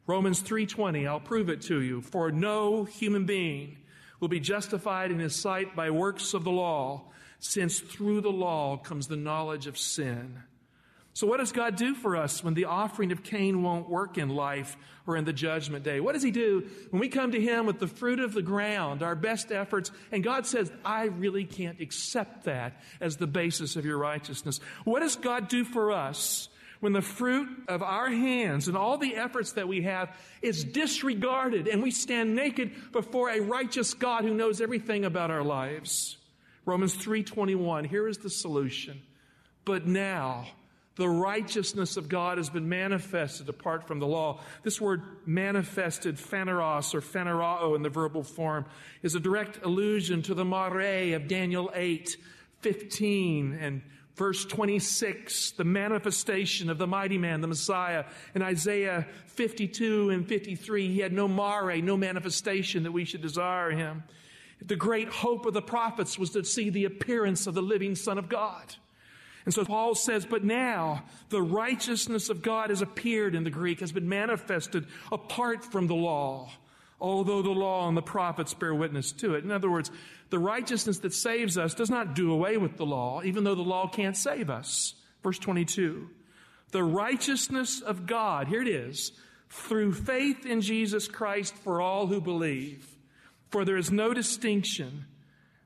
Romans 0.06 0.40
3:20, 0.40 1.08
I'll 1.08 1.18
prove 1.18 1.48
it 1.48 1.62
to 1.62 1.82
you. 1.82 2.00
For 2.00 2.30
no 2.30 2.84
human 2.84 3.24
being 3.24 3.78
will 4.20 4.28
be 4.28 4.38
justified 4.38 5.10
in 5.10 5.18
his 5.18 5.34
sight 5.34 5.74
by 5.74 5.90
works 5.90 6.32
of 6.32 6.44
the 6.44 6.52
law, 6.52 7.10
since 7.40 7.80
through 7.80 8.20
the 8.20 8.30
law 8.30 8.76
comes 8.76 9.08
the 9.08 9.16
knowledge 9.16 9.66
of 9.66 9.76
sin. 9.76 10.44
So, 11.20 11.26
what 11.26 11.37
does 11.37 11.52
God 11.52 11.76
do 11.76 11.94
for 11.94 12.16
us 12.16 12.42
when 12.42 12.54
the 12.54 12.64
offering 12.64 13.12
of 13.12 13.22
Cain 13.22 13.62
won't 13.62 13.90
work 13.90 14.16
in 14.16 14.30
life 14.30 14.78
or 15.06 15.18
in 15.18 15.26
the 15.26 15.35
judgment 15.35 15.85
day? 15.85 16.00
What 16.00 16.14
does 16.14 16.22
He 16.22 16.30
do 16.30 16.66
when 16.88 16.98
we 16.98 17.11
come 17.11 17.33
to 17.33 17.38
Him 17.38 17.66
with 17.66 17.78
the 17.78 17.88
fruit 17.88 18.20
of 18.20 18.33
the 18.33 18.40
ground, 18.40 19.02
our 19.02 19.14
best 19.14 19.52
efforts, 19.52 19.92
and 20.12 20.24
God 20.24 20.46
says, 20.46 20.72
I 20.83 21.04
really 21.04 21.44
can't 21.44 21.78
accept 21.78 22.44
that 22.44 22.80
as 23.02 23.18
the 23.18 23.26
basis 23.26 23.76
of 23.76 23.85
your 23.85 23.98
righteousness? 23.98 24.61
What 24.85 25.00
does 25.00 25.16
God 25.16 25.48
do 25.48 25.62
for 25.62 25.92
us 25.92 26.48
when 26.80 26.94
the 26.94 27.02
fruit 27.02 27.50
of 27.68 27.83
our 27.83 28.09
hands 28.09 28.66
and 28.66 28.74
all 28.74 28.96
the 28.96 29.14
efforts 29.14 29.52
that 29.52 29.68
we 29.68 29.83
have 29.83 30.16
is 30.40 30.64
disregarded 30.64 31.68
and 31.68 31.83
we 31.83 31.90
stand 31.90 32.35
naked 32.35 32.92
before 32.92 33.28
a 33.28 33.40
righteous 33.40 33.92
God 33.92 34.24
who 34.24 34.33
knows 34.33 34.62
everything 34.62 35.04
about 35.04 35.30
our 35.30 35.44
lives? 35.44 36.16
Romans 36.64 36.96
3:21 36.96 37.85
here 37.85 38.09
is 38.09 38.16
the 38.16 38.30
solution. 38.30 39.02
But 39.66 39.87
now 39.87 40.46
the 40.96 41.09
righteousness 41.09 41.96
of 41.96 42.09
God 42.09 42.38
has 42.38 42.50
been 42.50 42.68
manifested 42.68 43.48
apart 43.48 43.87
from 43.87 44.00
the 44.00 44.07
law. 44.07 44.40
This 44.62 44.81
word 44.81 45.03
manifested, 45.24 46.18
phaneros 46.18 46.94
or 46.94 47.00
phanerao 47.00 47.76
in 47.76 47.83
the 47.83 47.88
verbal 47.88 48.22
form, 48.22 48.66
is 49.03 49.14
a 49.14 49.20
direct 49.20 49.64
allusion 49.64 50.22
to 50.22 50.35
the 50.35 50.44
mare 50.44 51.14
of 51.14 51.29
Daniel 51.29 51.70
8, 51.74 52.16
15 52.61 53.59
and 53.61 53.83
verse 54.16 54.44
26, 54.44 55.53
the 55.53 55.64
manifestation 55.64 56.68
of 56.68 56.76
the 56.76 56.87
mighty 56.87 57.16
man, 57.16 57.40
the 57.40 57.46
Messiah. 57.46 58.05
In 58.35 58.42
Isaiah 58.42 59.07
52 59.29 60.11
and 60.11 60.29
53, 60.29 60.92
he 60.92 60.98
had 60.98 61.12
no 61.12 61.26
mare, 61.26 61.81
no 61.81 61.96
manifestation 61.96 62.83
that 62.83 62.92
we 62.92 63.07
should 63.07 63.22
desire 63.22 63.70
him. 63.70 64.03
The 64.61 64.76
great 64.76 65.09
hope 65.09 65.46
of 65.46 65.55
the 65.55 65.62
prophets 65.62 66.18
was 66.18 66.31
to 66.31 66.44
see 66.44 66.68
the 66.68 66.85
appearance 66.85 67.46
of 67.46 67.55
the 67.55 67.62
living 67.62 67.94
Son 67.94 68.18
of 68.18 68.29
God. 68.29 68.74
And 69.50 69.54
so 69.56 69.64
Paul 69.64 69.96
says, 69.96 70.24
but 70.24 70.44
now 70.44 71.02
the 71.28 71.42
righteousness 71.42 72.28
of 72.28 72.40
God 72.40 72.70
has 72.70 72.82
appeared 72.82 73.34
in 73.34 73.42
the 73.42 73.50
Greek, 73.50 73.80
has 73.80 73.90
been 73.90 74.08
manifested 74.08 74.86
apart 75.10 75.64
from 75.64 75.88
the 75.88 75.94
law, 75.96 76.52
although 77.00 77.42
the 77.42 77.50
law 77.50 77.88
and 77.88 77.96
the 77.96 78.00
prophets 78.00 78.54
bear 78.54 78.72
witness 78.72 79.10
to 79.10 79.34
it. 79.34 79.42
In 79.42 79.50
other 79.50 79.68
words, 79.68 79.90
the 80.28 80.38
righteousness 80.38 81.00
that 81.00 81.12
saves 81.12 81.58
us 81.58 81.74
does 81.74 81.90
not 81.90 82.14
do 82.14 82.30
away 82.30 82.58
with 82.58 82.76
the 82.76 82.86
law, 82.86 83.22
even 83.24 83.42
though 83.42 83.56
the 83.56 83.62
law 83.62 83.88
can't 83.88 84.16
save 84.16 84.50
us. 84.50 84.94
Verse 85.24 85.40
22. 85.40 86.08
The 86.70 86.84
righteousness 86.84 87.80
of 87.80 88.06
God, 88.06 88.46
here 88.46 88.62
it 88.62 88.68
is, 88.68 89.10
through 89.48 89.94
faith 89.94 90.46
in 90.46 90.60
Jesus 90.60 91.08
Christ 91.08 91.56
for 91.56 91.80
all 91.80 92.06
who 92.06 92.20
believe. 92.20 92.86
For 93.48 93.64
there 93.64 93.76
is 93.76 93.90
no 93.90 94.14
distinction. 94.14 95.06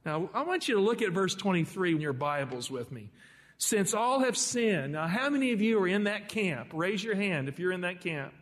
Now, 0.07 0.31
I 0.33 0.43
want 0.45 0.69
you 0.69 0.77
to 0.77 0.81
look 0.81 1.03
at 1.03 1.13
verse 1.13 1.35
23 1.35 1.97
in 1.97 2.01
your 2.01 2.15
Bibles 2.15 2.71
with 2.71 2.91
me. 2.91 3.11
Since 3.59 3.95
all 3.95 4.21
have 4.21 4.37
sinned. 4.37 4.93
Now, 4.93 5.07
how 5.07 5.31
many 5.31 5.53
of 5.53 5.61
you 5.61 5.79
are 5.79 5.89
in 5.89 6.05
that 6.05 6.29
camp? 6.29 6.71
Raise 6.73 7.03
your 7.03 7.15
hand 7.15 7.49
if 7.49 7.59
you're 7.59 7.73
in 7.73 7.83
that 7.83 8.01
camp. 8.01 8.35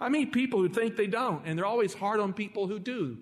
I 0.00 0.08
meet 0.08 0.32
people 0.32 0.60
who 0.60 0.68
think 0.68 0.96
they 0.96 1.06
don't, 1.06 1.42
and 1.44 1.58
they're 1.58 1.66
always 1.66 1.94
hard 1.94 2.20
on 2.20 2.32
people 2.32 2.66
who 2.66 2.78
do. 2.78 3.18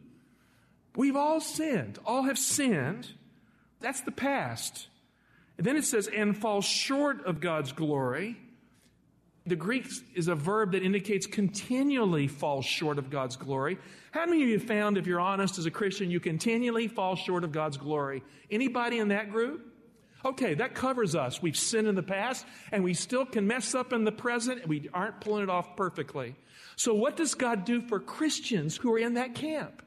We've 0.95 1.17
all 1.17 1.41
sinned. 1.41 1.99
All 2.07 2.23
have 2.25 2.39
sinned. 2.39 3.09
That's 3.81 4.01
the 4.03 4.13
past. 4.13 4.89
And 5.59 5.67
then 5.67 5.77
it 5.77 5.85
says, 5.85 6.07
and 6.07 6.37
fall 6.37 6.61
short 6.61 7.25
of 7.25 7.41
God's 7.41 7.73
glory. 7.73 8.37
The 9.47 9.57
Greek 9.57 9.87
is 10.15 10.29
a 10.29 10.35
verb 10.35 10.73
that 10.73 10.83
indicates 10.83 11.27
continually 11.27 12.27
fall 12.29 12.63
short 12.63 12.99
of 12.99 13.11
God's 13.11 13.37
glory. 13.37 13.79
How 14.11 14.27
many 14.27 14.43
of 14.43 14.49
you 14.49 14.59
found, 14.59 14.99
if 14.99 15.07
you're 15.07 15.21
honest 15.21 15.59
as 15.59 15.67
a 15.67 15.71
Christian, 15.71 16.11
you 16.11 16.19
continually 16.19 16.89
fall 16.89 17.15
short 17.15 17.45
of 17.45 17.53
God's 17.53 17.77
glory? 17.77 18.23
Anybody 18.51 18.99
in 18.99 19.09
that 19.09 19.31
group? 19.31 19.73
Okay, 20.27 20.55
that 20.55 20.75
covers 20.75 21.15
us. 21.15 21.41
We've 21.41 21.57
sinned 21.57 21.87
in 21.87 21.95
the 21.95 22.03
past 22.03 22.45
and 22.73 22.83
we 22.83 22.95
still 22.95 23.25
can 23.25 23.47
mess 23.47 23.77
up 23.77 23.93
in 23.93 24.03
the 24.03 24.11
present 24.11 24.63
and 24.63 24.69
we 24.69 24.89
aren't 24.93 25.21
pulling 25.21 25.45
it 25.45 25.49
off 25.49 25.77
perfectly. 25.77 26.35
So 26.75 26.95
what 26.95 27.17
does 27.17 27.35
God 27.35 27.65
do 27.65 27.81
for 27.81 28.01
Christians 28.01 28.77
who 28.77 28.93
are 28.93 28.99
in 28.99 29.15
that 29.15 29.37
camp? 29.37 29.83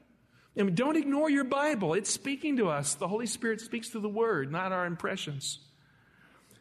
And 0.56 0.74
don't 0.74 0.96
ignore 0.96 1.28
your 1.28 1.44
Bible. 1.44 1.92
It's 1.92 2.10
speaking 2.10 2.56
to 2.56 2.70
us. 2.70 2.94
The 2.94 3.06
Holy 3.06 3.26
Spirit 3.26 3.60
speaks 3.60 3.90
through 3.90 4.00
the 4.00 4.08
Word, 4.08 4.50
not 4.50 4.72
our 4.72 4.86
impressions. 4.86 5.58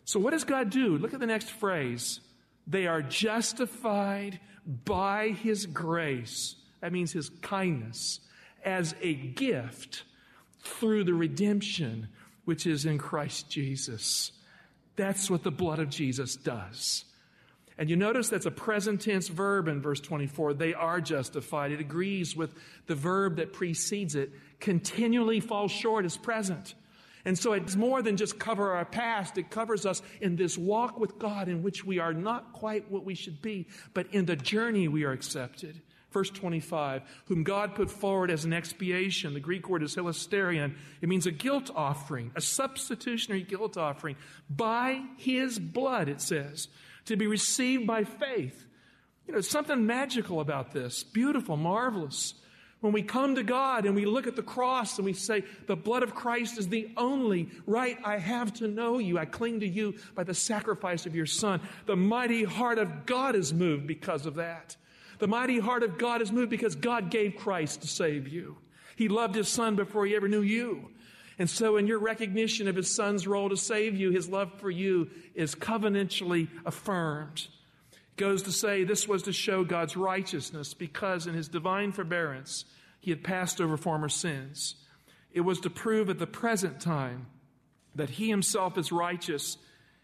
So 0.04 0.20
what 0.20 0.32
does 0.32 0.44
God 0.44 0.70
do? 0.70 0.98
Look 0.98 1.13
at 1.13 1.22
the 1.22 1.26
next 1.26 1.50
phrase. 1.50 2.20
They 2.68 2.86
are 2.86 3.02
justified 3.02 4.42
by 4.65 5.30
His 5.30 5.65
grace. 5.65 6.56
That 6.82 6.92
means 6.92 7.13
His 7.13 7.30
kindness 7.42 8.20
as 8.63 8.94
a 9.02 9.13
gift 9.13 10.04
through 10.62 11.06
the 11.06 11.13
redemption 11.13 12.10
which 12.50 12.66
is 12.66 12.88
in 12.88 12.98
Christ 12.98 13.48
Jesus. 13.48 14.32
That's 14.96 15.30
what 15.30 15.44
the 15.44 15.52
blood 15.52 15.78
of 15.78 15.92
Jesus 15.92 16.36
does. 16.36 17.06
And 17.78 17.92
you 17.92 17.96
notice 17.96 18.28
that's 18.28 18.48
a 18.48 18.52
present 18.52 19.02
tense 19.02 19.28
verb 19.28 19.68
in 19.68 19.84
verse 19.84 20.00
24. 20.00 20.56
They 20.56 20.74
are 20.74 21.00
justified. 21.00 21.72
It 21.72 21.80
agrees 21.80 22.36
with 22.36 22.56
the 22.88 22.96
verb 22.96 23.36
that 23.36 23.54
precedes 23.54 24.16
it. 24.16 24.32
Continually 24.60 25.42
falls 25.42 25.72
short 25.72 26.06
is 26.06 26.18
present. 26.18 26.74
And 27.24 27.38
so 27.38 27.54
it's 27.54 27.76
more 27.76 28.02
than 28.02 28.18
just 28.18 28.40
cover 28.40 28.72
our 28.72 28.84
past. 28.84 29.38
It 29.38 29.52
covers 29.52 29.86
us 29.86 30.02
in 30.20 30.36
this 30.36 30.58
walk 30.58 31.00
with 31.00 31.20
God 31.20 31.50
in 31.50 31.62
which 31.62 31.86
we 31.86 32.00
are 32.00 32.14
not 32.16 32.54
quite 32.54 32.90
what 32.90 33.06
we 33.06 33.14
should 33.14 33.44
be, 33.44 33.68
but 33.94 34.08
in 34.12 34.26
the 34.26 34.36
journey 34.36 34.88
we 34.88 35.04
are 35.04 35.12
accepted. 35.12 35.80
Verse 36.12 36.32
25, 36.32 37.04
whom 37.26 37.43
God 37.43 37.76
put 37.76 37.91
forward 37.91 38.32
as 38.32 38.43
an 38.43 38.52
expiation. 38.52 39.36
The 39.36 39.39
Greek 39.39 39.69
word 39.69 39.84
is 39.84 39.95
hilasterion. 39.95 40.76
It 41.02 41.10
means 41.10 41.28
a 41.28 41.32
guilt 41.32 41.69
offering, 41.76 42.32
a 42.36 42.41
substitutionary 42.41 43.43
guilt 43.43 43.78
offering. 43.78 44.15
By 44.50 45.04
his 45.17 45.60
blood, 45.60 46.10
it 46.10 46.19
says, 46.19 46.67
to 47.06 47.15
be 47.15 47.28
received 47.28 47.86
by 47.86 48.06
faith. 48.06 48.65
You 49.28 49.36
know, 49.36 49.41
something 49.41 49.86
magical 49.86 50.39
about 50.39 50.72
this. 50.72 51.04
Beautiful, 51.04 51.58
marvelous. 51.58 52.34
When 52.82 52.93
we 52.93 53.04
come 53.04 53.36
to 53.36 53.43
God 53.43 53.86
and 53.86 53.93
we 53.93 54.06
look 54.06 54.26
at 54.26 54.36
the 54.36 54.41
cross 54.41 54.98
and 54.98 55.06
we 55.06 55.13
say, 55.13 55.43
the 55.67 55.76
blood 55.76 56.02
of 56.02 56.15
Christ 56.15 56.58
is 56.58 56.69
the 56.69 56.89
only 56.98 57.50
right 57.67 57.98
I 58.04 58.17
have 58.17 58.54
to 58.56 58.67
know 58.67 58.98
you. 58.98 59.19
I 59.19 59.26
cling 59.26 59.60
to 59.60 59.67
you 59.67 59.95
by 60.15 60.24
the 60.24 60.34
sacrifice 60.34 61.06
of 61.06 61.15
your 61.15 61.26
son. 61.28 61.62
The 61.86 61.98
mighty 61.98 62.45
heart 62.45 62.80
of 62.80 63.06
God 63.06 63.36
is 63.36 63.54
moved 63.54 63.86
because 63.86 64.26
of 64.26 64.36
that. 64.36 64.78
The 65.19 65.27
mighty 65.27 65.60
heart 65.60 65.84
of 65.84 65.97
God 65.97 66.21
is 66.21 66.32
moved 66.32 66.49
because 66.49 66.75
God 66.75 67.12
gave 67.12 67.36
Christ 67.36 67.82
to 67.82 67.88
save 67.88 68.27
you. 68.27 68.58
He 68.95 69.08
loved 69.08 69.36
his 69.36 69.47
son 69.47 69.75
before 69.75 70.05
he 70.05 70.15
ever 70.15 70.27
knew 70.27 70.41
you. 70.41 70.89
And 71.38 71.49
so, 71.49 71.77
in 71.77 71.88
your 71.88 71.99
recognition 71.99 72.67
of 72.67 72.75
his 72.75 72.93
son's 72.93 73.25
role 73.25 73.49
to 73.49 73.55
save 73.55 73.95
you, 73.95 74.12
his 74.12 74.27
love 74.27 74.51
for 74.60 74.69
you 74.69 75.10
is 75.36 75.55
covenantally 75.55 76.49
affirmed. 76.65 77.47
It 77.91 78.17
goes 78.17 78.43
to 78.43 78.51
say 78.51 78.84
this 78.84 79.08
was 79.08 79.23
to 79.23 79.32
show 79.32 79.63
God's 79.63 79.95
righteousness 79.95 80.73
because 80.73 81.27
in 81.27 81.34
his 81.34 81.47
divine 81.47 81.93
forbearance, 81.93 82.65
he 82.99 83.10
had 83.12 83.23
passed 83.23 83.62
over 83.62 83.77
former 83.77 84.10
sins. 84.10 84.75
It 85.32 85.41
was 85.41 85.62
to 85.62 85.69
prove 85.69 86.10
at 86.10 86.19
the 86.19 86.27
present 86.27 86.82
time 86.82 87.27
that 87.95 88.10
he 88.10 88.29
himself 88.29 88.77
is 88.77 88.91
righteous 88.91 89.58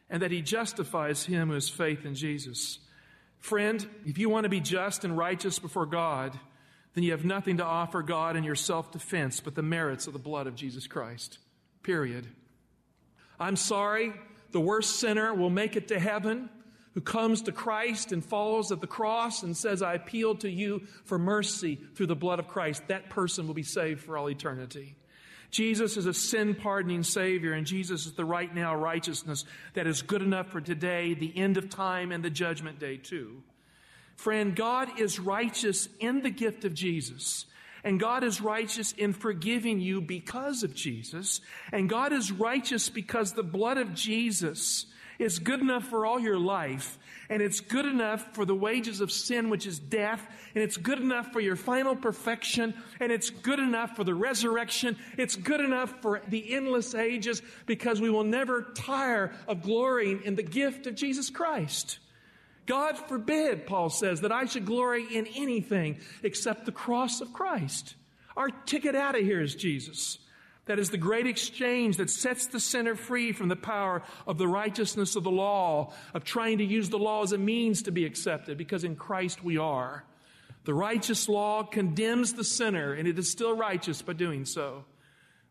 and 0.10 0.22
that 0.22 0.32
he 0.32 0.42
justifies 0.42 1.26
him 1.26 1.50
who 1.50 1.56
has 1.56 1.68
faith 1.68 2.06
in 2.06 2.16
Jesus. 2.16 2.80
Friend, 3.46 3.88
if 4.08 4.18
you 4.18 4.28
want 4.28 4.46
to 4.46 4.50
be 4.50 4.60
just 4.60 5.04
and 5.04 5.16
righteous 5.16 5.60
before 5.60 5.86
God, 5.86 6.36
then 6.96 7.04
you 7.04 7.12
have 7.12 7.26
nothing 7.26 7.58
to 7.58 7.64
offer 7.64 8.02
God 8.02 8.36
in 8.36 8.44
your 8.44 8.56
self 8.56 8.92
defense 8.92 9.40
but 9.40 9.54
the 9.54 9.62
merits 9.62 10.08
of 10.08 10.14
the 10.14 10.20
blood 10.20 10.48
of 10.48 10.56
Jesus 10.56 10.88
Christ. 10.88 11.38
Period. 11.84 12.26
I'm 13.40 13.56
sorry, 13.56 14.14
the 14.50 14.60
worst 14.60 15.00
sinner 15.00 15.32
will 15.32 15.52
make 15.52 15.76
it 15.76 15.90
to 15.90 16.00
heaven 16.00 16.50
who 16.96 17.02
comes 17.02 17.44
to 17.44 17.52
Christ 17.52 18.12
and 18.12 18.26
falls 18.26 18.72
at 18.72 18.82
the 18.82 18.88
cross 18.88 19.44
and 19.44 19.56
says, 19.56 19.84
I 19.84 19.94
appeal 19.94 20.34
to 20.38 20.50
you 20.50 20.82
for 21.04 21.20
mercy 21.20 21.80
through 21.94 22.08
the 22.08 22.16
blood 22.16 22.40
of 22.40 22.48
Christ. 22.48 22.88
That 22.88 23.12
person 23.12 23.46
will 23.46 23.54
be 23.54 23.62
saved 23.62 24.02
for 24.02 24.18
all 24.18 24.28
eternity. 24.28 24.96
Jesus 25.56 25.96
is 25.96 26.06
a 26.06 26.14
sin 26.14 26.54
pardoning 26.54 27.02
Savior, 27.02 27.54
and 27.54 27.66
Jesus 27.66 28.06
is 28.06 28.12
the 28.12 28.26
right 28.26 28.54
now 28.54 28.76
righteousness 28.76 29.46
that 29.74 29.88
is 29.88 30.02
good 30.02 30.22
enough 30.22 30.50
for 30.50 30.60
today, 30.60 31.14
the 31.14 31.32
end 31.38 31.56
of 31.56 31.70
time, 31.70 32.12
and 32.12 32.22
the 32.22 32.30
judgment 32.30 32.78
day, 32.78 32.98
too. 32.98 33.42
Friend, 34.18 34.54
God 34.54 35.00
is 35.00 35.18
righteous 35.18 35.88
in 36.02 36.24
the 36.24 36.30
gift 36.30 36.66
of 36.66 36.74
Jesus. 36.74 37.46
And 37.86 38.02
God 38.02 38.26
is 38.26 38.42
righteous 38.42 38.92
in 38.92 39.14
forgiving 39.14 39.80
you 39.80 40.02
because 40.02 40.64
of 40.64 40.76
Jesus. 40.76 41.40
And 41.72 41.88
God 41.88 42.12
is 42.12 42.34
righteous 42.34 42.90
because 42.90 43.32
the 43.32 43.42
blood 43.42 43.78
of 43.78 43.94
Jesus 43.94 44.88
is 45.20 45.40
good 45.40 45.62
enough 45.62 45.86
for 45.86 46.06
all 46.06 46.20
your 46.20 46.40
life 46.40 46.98
and 47.30 47.42
it's 47.42 47.60
good 47.60 47.86
enough 47.86 48.34
for 48.34 48.46
the 48.46 48.56
wages 48.56 49.02
of 49.02 49.12
sin, 49.12 49.50
which 49.50 49.66
is 49.66 49.80
death, 49.80 50.26
and 50.54 50.64
it's 50.64 50.78
good 50.78 51.00
enough 51.00 51.32
for 51.32 51.40
your 51.40 51.56
final 51.56 51.96
perfection, 51.96 52.74
and 53.00 53.12
it's 53.12 53.30
good 53.30 53.60
enough 53.60 53.96
for 53.96 54.04
the 54.04 54.14
resurrection. 54.14 54.98
It's 55.18 55.36
good 55.36 55.60
enough 55.62 56.02
for 56.02 56.22
the 56.28 56.54
endless 56.54 56.94
ages 56.94 57.42
because 57.66 58.00
we 58.00 58.10
will 58.10 58.24
never 58.24 58.62
tire 58.76 59.34
of 59.48 59.64
glorying 59.64 60.22
in 60.24 60.36
the 60.36 60.44
gift 60.44 60.88
of 60.88 60.96
Jesus 60.96 61.30
Christ. 61.30 62.00
God 62.66 62.98
forbid, 62.98 63.68
Paul 63.68 63.90
says, 63.90 64.22
that 64.22 64.32
I 64.32 64.46
should 64.46 64.66
glory 64.66 65.06
in 65.16 65.28
anything 65.36 66.00
except 66.24 66.66
the 66.66 66.72
cross 66.72 67.22
of 67.22 67.32
Christ. 67.32 67.96
Our 68.36 68.50
ticket 68.50 68.96
out 68.96 69.16
of 69.16 69.22
here 69.22 69.42
is 69.42 69.56
Jesus. 69.56 70.18
That 70.66 70.80
is 70.80 70.90
the 70.90 70.98
great 70.98 71.28
exchange 71.28 71.98
that 71.98 72.10
sets 72.10 72.48
the 72.48 72.60
sinner 72.60 72.96
free 72.96 73.32
from 73.32 73.50
the 73.50 73.56
power 73.56 74.02
of 74.26 74.38
the 74.38 74.48
righteousness 74.48 75.16
of 75.16 75.24
the 75.24 75.32
law, 75.32 75.94
of 76.14 76.24
trying 76.24 76.58
to 76.58 76.66
use 76.66 76.90
the 76.90 76.98
law 76.98 77.22
as 77.22 77.34
a 77.34 77.38
means 77.38 77.84
to 77.84 77.92
be 77.92 78.06
accepted, 78.06 78.58
because 78.58 78.84
in 78.84 78.96
Christ 78.96 79.44
we 79.44 79.58
are. 79.58 80.04
The 80.64 80.74
righteous 80.74 81.30
law 81.30 81.64
condemns 81.64 82.34
the 82.34 82.44
sinner, 82.44 82.94
and 82.94 83.08
it 83.08 83.20
is 83.20 83.30
still 83.30 83.56
righteous 83.56 84.02
by 84.02 84.14
doing 84.14 84.46
so. 84.46 84.86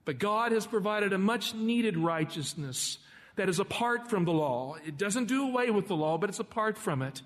But 0.05 0.19
God 0.19 0.51
has 0.51 0.67
provided 0.67 1.13
a 1.13 1.19
much 1.19 1.55
needed 1.55 1.97
righteousness 1.97 2.99
that 3.37 3.49
is 3.49 3.61
apart 3.61 4.11
from 4.11 4.25
the 4.25 4.33
law. 4.33 4.77
It 4.85 4.99
doesn't 4.99 5.27
do 5.27 5.47
away 5.47 5.71
with 5.71 5.87
the 5.87 5.97
law, 5.97 6.19
but 6.19 6.29
it's 6.29 6.41
apart 6.41 6.77
from 6.77 7.03
it. 7.03 7.23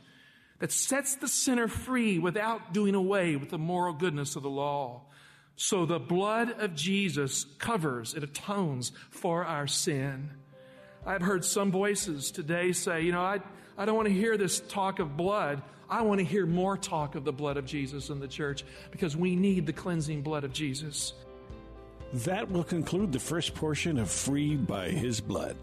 That 0.58 0.72
sets 0.72 1.16
the 1.16 1.28
sinner 1.28 1.68
free 1.68 2.18
without 2.18 2.72
doing 2.74 2.94
away 2.94 3.36
with 3.36 3.50
the 3.50 3.58
moral 3.58 3.94
goodness 3.94 4.36
of 4.36 4.42
the 4.42 4.50
law. 4.50 5.02
So 5.60 5.86
the 5.86 5.98
blood 5.98 6.54
of 6.60 6.76
Jesus 6.76 7.44
covers, 7.58 8.14
it 8.14 8.22
atones 8.22 8.92
for 9.10 9.44
our 9.44 9.66
sin. 9.66 10.30
I've 11.04 11.20
heard 11.20 11.44
some 11.44 11.72
voices 11.72 12.30
today 12.30 12.70
say, 12.70 13.02
you 13.02 13.10
know, 13.10 13.22
I, 13.22 13.40
I 13.76 13.84
don't 13.84 13.96
want 13.96 14.06
to 14.06 14.14
hear 14.14 14.36
this 14.36 14.60
talk 14.60 15.00
of 15.00 15.16
blood. 15.16 15.60
I 15.90 16.02
want 16.02 16.20
to 16.20 16.24
hear 16.24 16.46
more 16.46 16.76
talk 16.76 17.16
of 17.16 17.24
the 17.24 17.32
blood 17.32 17.56
of 17.56 17.66
Jesus 17.66 18.08
in 18.08 18.20
the 18.20 18.28
church 18.28 18.64
because 18.92 19.16
we 19.16 19.34
need 19.34 19.66
the 19.66 19.72
cleansing 19.72 20.22
blood 20.22 20.44
of 20.44 20.52
Jesus. 20.52 21.12
That 22.12 22.48
will 22.52 22.62
conclude 22.62 23.10
the 23.10 23.18
first 23.18 23.56
portion 23.56 23.98
of 23.98 24.08
Free 24.08 24.54
by 24.54 24.90
His 24.90 25.20
Blood. 25.20 25.56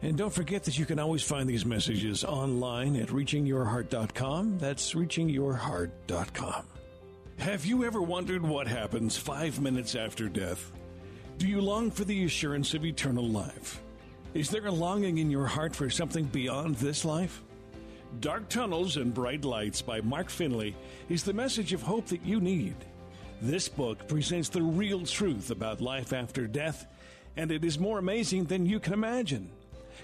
And 0.00 0.16
don't 0.16 0.32
forget 0.32 0.64
that 0.64 0.78
you 0.78 0.86
can 0.86 0.98
always 0.98 1.22
find 1.22 1.46
these 1.46 1.66
messages 1.66 2.24
online 2.24 2.96
at 2.96 3.08
reachingyourheart.com. 3.08 4.58
That's 4.58 4.94
reachingyourheart.com. 4.94 6.64
Have 7.38 7.66
you 7.66 7.84
ever 7.84 8.00
wondered 8.02 8.42
what 8.42 8.66
happens 8.66 9.16
five 9.16 9.60
minutes 9.60 9.94
after 9.94 10.28
death? 10.28 10.72
Do 11.36 11.46
you 11.46 11.60
long 11.60 11.90
for 11.90 12.04
the 12.04 12.24
assurance 12.24 12.72
of 12.74 12.84
eternal 12.84 13.28
life? 13.28 13.82
Is 14.34 14.48
there 14.50 14.66
a 14.66 14.70
longing 14.72 15.18
in 15.18 15.30
your 15.30 15.46
heart 15.46 15.76
for 15.76 15.90
something 15.90 16.24
beyond 16.24 16.76
this 16.76 17.04
life? 17.04 17.42
Dark 18.20 18.48
Tunnels 18.48 18.96
and 18.96 19.12
Bright 19.12 19.44
Lights 19.44 19.82
by 19.82 20.00
Mark 20.00 20.30
Finley 20.30 20.74
is 21.08 21.22
the 21.22 21.34
message 21.34 21.72
of 21.72 21.82
hope 21.82 22.06
that 22.06 22.24
you 22.24 22.40
need. 22.40 22.76
This 23.40 23.68
book 23.68 24.08
presents 24.08 24.48
the 24.48 24.62
real 24.62 25.04
truth 25.04 25.50
about 25.50 25.82
life 25.82 26.14
after 26.14 26.46
death, 26.46 26.86
and 27.36 27.52
it 27.52 27.64
is 27.64 27.78
more 27.78 27.98
amazing 27.98 28.44
than 28.44 28.64
you 28.64 28.80
can 28.80 28.94
imagine. 28.94 29.50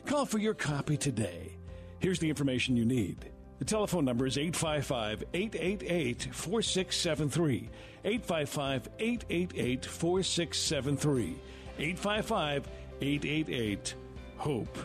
Call 0.04 0.26
for 0.26 0.38
your 0.38 0.54
copy 0.54 0.98
today. 0.98 1.56
Here's 1.98 2.18
the 2.18 2.28
information 2.28 2.76
you 2.76 2.84
need. 2.84 3.30
The 3.62 3.68
telephone 3.68 4.04
number 4.04 4.26
is 4.26 4.38
855 4.38 5.22
888 5.32 6.28
4673. 6.32 7.68
855 8.04 8.88
888 8.98 9.86
4673. 9.86 11.36
855 11.78 12.68
888 13.00 13.94
HOPE. 14.38 14.78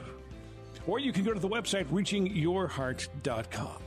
Or 0.86 1.00
you 1.00 1.12
can 1.12 1.24
go 1.24 1.34
to 1.34 1.40
the 1.40 1.50
website 1.50 1.86
reachingyourheart.com. 1.86 3.82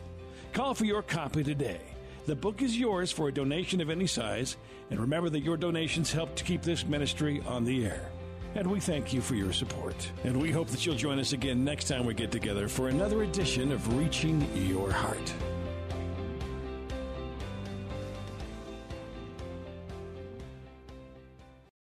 Call 0.53 0.75
for 0.75 0.85
your 0.85 1.03
copy 1.03 1.45
today. 1.45 1.83
The 2.27 2.35
book 2.35 2.61
is 2.61 2.77
yours 2.77 3.13
for 3.13 3.29
a 3.29 3.33
donation 3.33 3.81
of 3.81 3.91
any 3.91 4.09
size, 4.09 4.57
and 4.91 4.99
remember 4.99 5.31
that 5.31 5.45
your 5.45 5.57
donations 5.57 6.11
help 6.11 6.35
to 6.35 6.43
keep 6.43 6.63
this 6.63 6.85
ministry 6.85 7.41
on 7.47 7.65
the 7.65 7.87
air. 7.87 8.11
And 8.55 8.67
we 8.67 8.81
thank 8.81 9.13
you 9.13 9.21
for 9.21 9.35
your 9.35 9.53
support. 9.53 10.11
And 10.25 10.41
we 10.41 10.51
hope 10.51 10.69
that 10.69 10.85
you'll 10.85 10.97
join 10.97 11.19
us 11.19 11.33
again 11.33 11.65
next 11.65 11.89
time 11.89 12.05
we 12.05 12.15
get 12.15 12.33
together 12.33 12.69
for 12.69 12.89
another 12.89 13.23
edition 13.23 13.73
of 13.73 13.97
Reaching 13.97 14.47
Your 14.69 14.91
Heart. 14.91 15.33